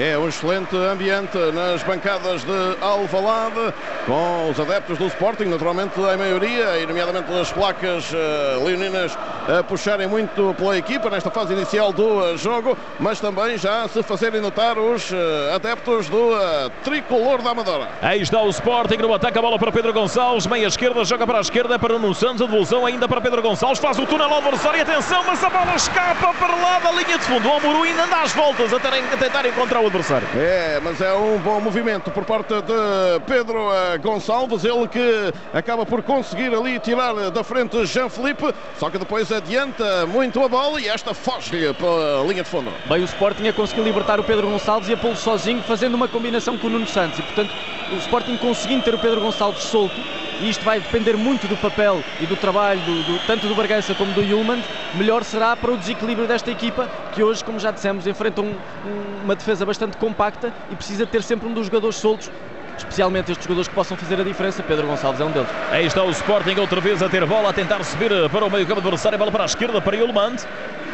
[0.00, 3.74] É um excelente ambiente nas bancadas de Alvalade,
[4.06, 9.60] com os adeptos do Sporting, naturalmente a maioria, e nomeadamente as placas uh, leoninas a
[9.64, 14.78] puxarem muito pela equipa nesta fase inicial do jogo, mas também já se fazerem notar
[14.78, 15.16] os uh,
[15.56, 16.30] adeptos do
[16.84, 17.88] tricolor da Amadora.
[18.00, 21.38] Aí está o Sporting no ataque, a bola para Pedro Gonçalves, meia esquerda, joga para
[21.38, 24.38] a esquerda para Nuno Santos, a devolução ainda para Pedro Gonçalves, faz o túnel ao
[24.38, 27.48] adversário, atenção, mas a bola escapa para lá da linha de fundo.
[27.48, 30.28] O Amuru ainda anda às voltas a, terem, a tentar encontrar o adversário.
[30.36, 33.70] É, mas é um bom movimento por parte de Pedro
[34.00, 40.06] Gonçalves, ele que acaba por conseguir ali tirar da frente Jean-Philippe, só que depois adianta
[40.06, 42.72] muito a bola e esta foge-lhe pela linha de fundo.
[42.86, 46.08] Bem, o Sporting a conseguir libertar o Pedro Gonçalves e a pô-lo sozinho, fazendo uma
[46.08, 47.52] combinação com o Nuno Santos e, portanto,
[47.92, 49.96] o Sporting conseguindo ter o Pedro Gonçalves solto
[50.40, 53.94] e isto vai depender muito do papel e do trabalho do, do, tanto do Bargança
[53.94, 54.62] como do Yulman,
[54.94, 59.24] melhor será para o desequilíbrio desta equipa que hoje, como já dissemos, enfrenta um, um,
[59.24, 62.30] uma defesa bastante compacta e precisa ter sempre um dos jogadores soltos
[62.78, 64.62] especialmente estes jogadores que possam fazer a diferença.
[64.62, 65.48] Pedro Gonçalves é um deles.
[65.70, 68.66] Aí está o Sporting outra vez a ter bola, a tentar subir para o meio
[68.66, 70.36] campo adversário, bola para a esquerda para Yulmand.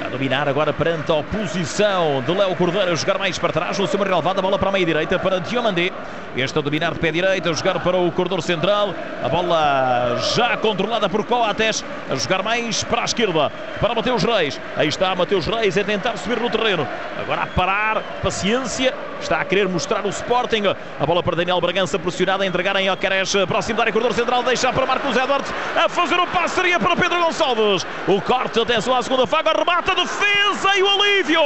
[0.04, 3.86] A dominar agora perante a oposição de Léo Cordeiro, a jogar mais para trás, no
[3.86, 5.90] seu relevado, a bola para a meia direita para Diomandé.
[6.36, 8.94] Este a dominar de pé direito, a jogar para o corredor central.
[9.22, 11.82] A bola já controlada por Coates.
[12.10, 14.60] A jogar mais para a esquerda, para Mateus Reis.
[14.76, 16.86] Aí está Mateus Reis a tentar subir no terreno.
[17.18, 18.92] Agora a parar, paciência.
[19.24, 20.64] Está a querer mostrar o Sporting.
[21.00, 24.42] A bola para Daniel Bragança, pressionada a entregar em Alcares, próximo da área, corredor central.
[24.42, 26.56] Deixa para Marcos Edwards a fazer o passe.
[26.56, 27.86] Seria para Pedro Gonçalves.
[28.06, 31.40] O corte, atenção à segunda faga, remata defesa e o alívio.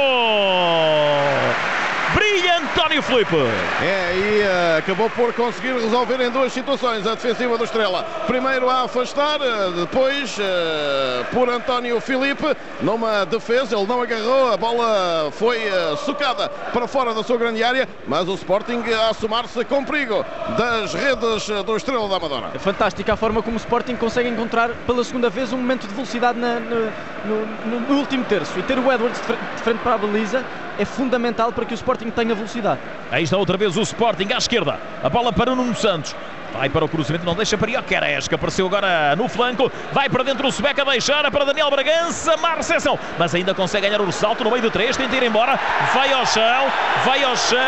[2.19, 3.37] Brilha António Filipe.
[3.81, 8.03] É, e uh, acabou por conseguir resolver em duas situações a defensiva do Estrela.
[8.27, 14.57] Primeiro a afastar, uh, depois uh, por António Filipe, numa defesa, ele não agarrou, a
[14.57, 15.59] bola foi
[16.03, 20.25] socada para fora da sua grande área, mas o Sporting a assumar-se com perigo
[20.57, 22.51] das redes do Estrela da Amadora.
[22.53, 25.93] É fantástica a forma como o Sporting consegue encontrar pela segunda vez um momento de
[25.93, 26.91] velocidade na, no,
[27.25, 30.43] no, no, último terço e ter o Edwards de frente para a baliza
[30.79, 32.79] é fundamental para que o Sporting tenha velocidade.
[33.11, 34.79] Aí está outra vez o Sporting à esquerda.
[35.03, 36.15] A bola para o Nuno Santos.
[36.53, 39.71] Vai para o cruzamento, não deixa para Ioqueres, que apareceu agora no flanco.
[39.91, 42.97] Vai para dentro o Subeca, deixar para Daniel Bragança, má recepção.
[43.17, 45.59] Mas ainda consegue ganhar o salto no meio de três, tenta ir embora.
[45.93, 46.67] Vai ao chão,
[47.05, 47.59] vai ao chão.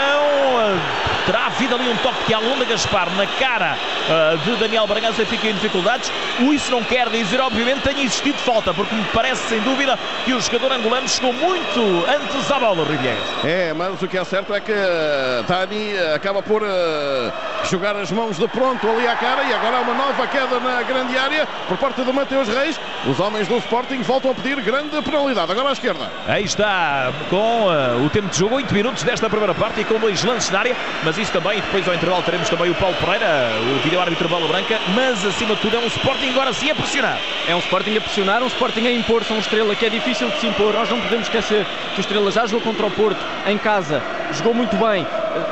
[1.25, 3.77] Terá havido ali um toque que alonga Gaspar na cara
[4.09, 6.11] uh, de Daniel Bragança, fica em dificuldades.
[6.39, 10.41] Isso não quer dizer, obviamente, tenha existido falta, porque me parece, sem dúvida, que o
[10.41, 13.17] jogador angolano chegou muito antes à bola, Rivière.
[13.43, 14.73] É, mas o que é certo é que
[15.47, 17.31] Dani acaba por uh,
[17.69, 20.81] jogar as mãos de pronto ali à cara e agora há uma nova queda na
[20.83, 22.79] grande área por parte do Mateus Reis.
[23.05, 25.51] Os homens do Sporting voltam a pedir grande penalidade.
[25.51, 26.11] Agora à esquerda.
[26.27, 29.99] Aí está, com uh, o tempo de jogo, 8 minutos desta primeira parte e com
[29.99, 33.51] dois lances na área, mas isso também, depois ao intervalo teremos também o Paulo Pereira,
[33.75, 37.17] o vídeo-árbitro bola branca, mas acima de tudo é um Sporting agora sim a pressionar.
[37.47, 40.29] É um Sporting a pressionar, um Sporting a impor, são um Estrela que é difícil
[40.29, 40.73] de se impor.
[40.73, 44.01] Nós não podemos esquecer que o Estrela já jogou contra o Porto em casa,
[44.33, 45.05] jogou muito bem,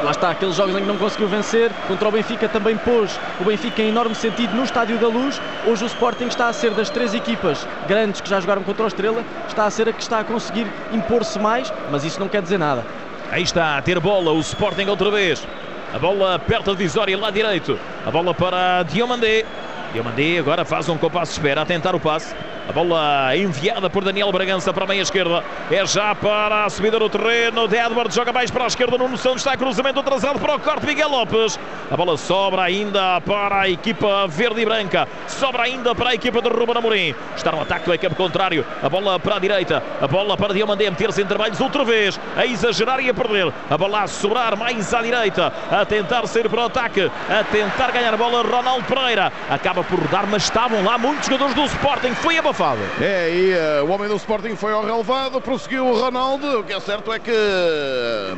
[0.03, 3.43] lá está, aqueles jogos em que não conseguiu vencer, contra o Benfica também pôs o
[3.43, 5.41] Benfica em enorme sentido no Estádio da Luz.
[5.65, 8.87] Hoje o Sporting está a ser das três equipas grandes que já jogaram contra o
[8.87, 12.41] Estrela, está a ser a que está a conseguir impor-se mais, mas isso não quer
[12.41, 12.85] dizer nada.
[13.31, 15.47] Aí está, a ter bola o Sporting outra vez.
[15.93, 17.79] A bola perto da divisória, lá direito.
[18.05, 19.45] A bola para Diomandé.
[19.93, 22.35] Diomandé agora faz um compasso de espera a tentar o passe.
[22.67, 25.43] A bola enviada por Daniel Bragança para a meia esquerda.
[25.71, 27.67] É já para a subida no terreno.
[27.67, 28.95] De Edward joga mais para a esquerda.
[28.95, 31.59] Nuno Santos está cruzamento atrasado para o corte Miguel Lopes.
[31.89, 35.07] A bola sobra ainda para a equipa verde e branca.
[35.25, 37.15] Sobra ainda para a equipa de Ruben Amorim.
[37.35, 38.63] Está no ataque do equipe contrário.
[38.83, 39.81] A bola para a direita.
[39.99, 42.19] A bola para Diomandé meter-se em trabalhos outra vez.
[42.37, 43.51] A exagerar e a perder.
[43.67, 45.51] A bola a sobrar mais à direita.
[45.71, 47.09] A tentar sair para o ataque.
[47.27, 49.33] A tentar ganhar a bola Ronaldo Pereira.
[49.49, 52.13] Acaba por rodar, mas estavam lá muitos jogadores do Sporting.
[52.15, 52.79] Foi abafado.
[52.99, 56.59] É, e uh, o homem do Sporting foi ao relevado, prosseguiu o Ronaldo.
[56.59, 57.31] O que é certo é que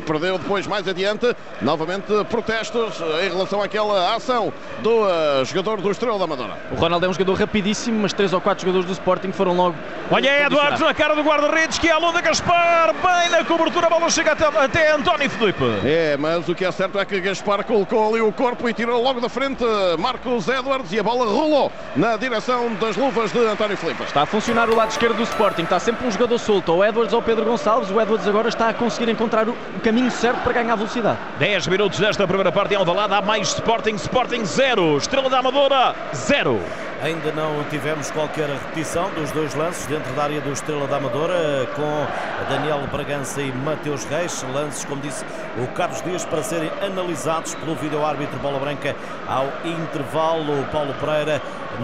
[0.06, 6.18] perdeu depois mais adiante, novamente protestos em relação àquela ação do uh, jogador do Estrela
[6.18, 6.56] da Amadora.
[6.70, 9.76] O Ronaldo é um jogador rapidíssimo, mas três ou quatro jogadores do Sporting foram logo.
[10.10, 13.90] Olha Edwards na cara do guarda-redes, que é a Lunda Gaspar, bem na cobertura, a
[13.90, 15.64] bola chega até, até António Felipe.
[15.84, 19.02] É, mas o que é certo é que Gaspar colocou ali o corpo e tirou
[19.02, 19.64] logo da frente
[19.98, 24.02] Marcos Edwards e a bola rolou na direção das luvas de António Felipe.
[24.04, 27.12] Está a funcionar o lado esquerdo do Sporting, está sempre um jogador solto, ou Edwards
[27.12, 27.90] ou Pedro Gonçalves.
[27.90, 31.18] O Edwards agora está a conseguir encontrar o caminho certo para ganhar velocidade.
[31.38, 35.94] 10 minutos desta primeira parte em Alvalade, há mais Sporting, Sporting 0, Estrela da Amadora
[36.14, 36.60] 0.
[37.02, 41.68] Ainda não tivemos qualquer repetição dos dois lances dentro da área do Estrela da Amadora,
[41.74, 42.06] com
[42.48, 44.44] Daniel Bragança e Mateus Reis.
[44.54, 45.24] Lances, como disse
[45.58, 48.94] o Carlos Dias, para serem analisados pelo vídeo-árbitro Bola Branca
[49.26, 50.64] ao intervalo.
[50.70, 51.42] Paulo Pereira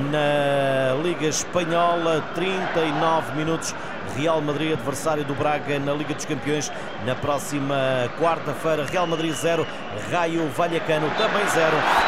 [0.09, 3.75] na Liga Espanhola, 39 minutos.
[4.17, 6.71] Real Madrid, adversário do Braga na Liga dos Campeões,
[7.05, 8.87] na próxima quarta-feira.
[8.87, 9.67] Real Madrid 0,
[10.13, 12.08] Raio Vallecano também 0.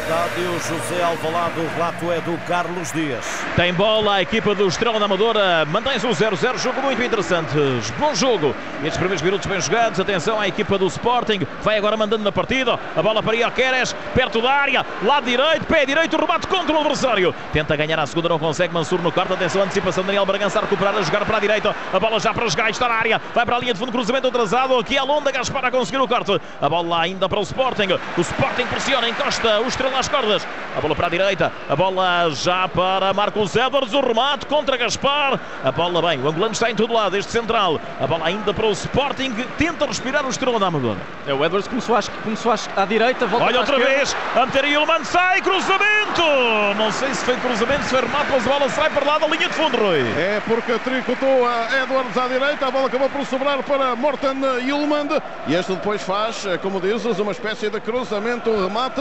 [0.00, 3.44] Estádio José Alvalade, o relato é do Carlos Dias.
[3.54, 7.52] Tem bola a equipa do Estrela da Amadora, mantém-se o 0-0, jogo muito interessante,
[7.98, 8.54] bom jogo.
[8.78, 12.78] Estes primeiros minutos bem jogados, atenção à equipa do Sporting, vai agora mandando na partida,
[12.96, 17.34] a bola para Ioqueres, perto da área, lado direito, pé direito, remate contra o adversário.
[17.52, 20.96] Tenta ganhar a segunda, não consegue, Mansur no quarto, atenção, antecipação, Daniel Bragança a recuperar,
[20.96, 23.44] a jogar para a direita, a bola já para os gajos, está na área, vai
[23.44, 26.40] para a linha de fundo, cruzamento atrasado, aqui a Londa, Gaspar a conseguir o corte,
[26.60, 30.46] a bola ainda para o Sporting, o Sporting pressiona, encosta o Estrela Estrela às cordas.
[30.76, 31.52] A bola para a direita.
[31.68, 33.92] A bola já para Marcos Edwards.
[33.92, 35.38] O remate contra Gaspar.
[35.64, 36.22] A bola bem.
[36.22, 37.16] O angolano está em todo lado.
[37.16, 37.80] Este central.
[38.00, 39.32] A bola ainda para o Sporting.
[39.58, 40.98] Tenta respirar o Estrela da Amadora.
[41.26, 43.26] É, o Edwards começou, acho, começou à direita.
[43.26, 43.96] Volta Olha outra esquerda.
[43.96, 44.16] vez.
[44.36, 45.04] A meter Ilman.
[45.04, 45.40] Sai.
[45.40, 46.22] Cruzamento.
[46.76, 49.26] Não sei se foi cruzamento, se foi remate, mas a bola sai para lá da
[49.26, 50.00] linha de fundo, Rui.
[50.16, 55.20] É porque tricotou a Edwards à direita, a bola acabou por sobrar para Morten Yulmand
[55.46, 59.00] e este depois faz, como dizes, uma espécie de cruzamento, remate,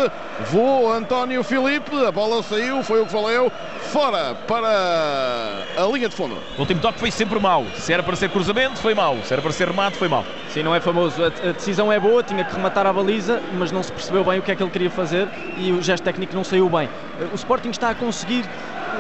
[0.88, 3.52] António Filipe, a bola saiu, foi o que valeu,
[3.92, 6.38] fora para a linha de fundo.
[6.58, 7.66] O último toque foi sempre mau.
[7.76, 9.18] Se era para ser cruzamento, foi mau.
[9.24, 10.24] Se era para ser remate, foi mau.
[10.50, 11.24] Sim, não é famoso.
[11.24, 14.40] A, a decisão é boa, tinha que rematar a baliza, mas não se percebeu bem
[14.40, 15.28] o que é que ele queria fazer
[15.58, 16.88] e o gesto técnico não saiu bem.
[17.32, 18.46] O Sporting está a conseguir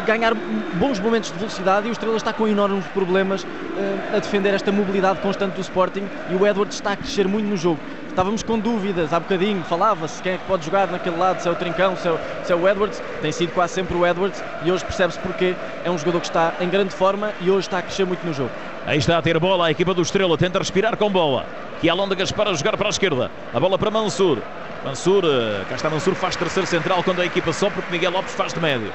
[0.05, 4.53] ganhar bons momentos de velocidade e o Estrela está com enormes problemas uh, a defender
[4.53, 7.79] esta mobilidade constante do Sporting e o Edwards está a crescer muito no jogo.
[8.09, 11.51] Estávamos com dúvidas, há bocadinho falava-se quem é que pode jogar naquele lado, se é
[11.51, 14.43] o Trincão, se é o, se é o Edwards, tem sido quase sempre o Edwards
[14.65, 15.55] e hoje percebe-se porque
[15.85, 18.33] é um jogador que está em grande forma e hoje está a crescer muito no
[18.33, 18.49] jogo.
[18.85, 21.45] Aí está a ter bola, a equipa do Estrela tenta respirar com bola.
[21.79, 23.31] Que é Alonda Gaspar a jogar para a esquerda.
[23.53, 24.39] A bola para Mansur.
[24.83, 25.23] Mansur,
[25.69, 28.59] cá está Mansur, faz terceiro central quando a equipa só porque Miguel Lopes faz de
[28.59, 28.91] médio.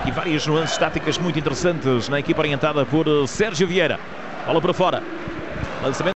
[0.00, 3.98] Aqui várias nuances táticas muito interessantes na equipa orientada por Sérgio Vieira.
[4.46, 5.02] Bola para fora.
[5.82, 6.10] Lançamento.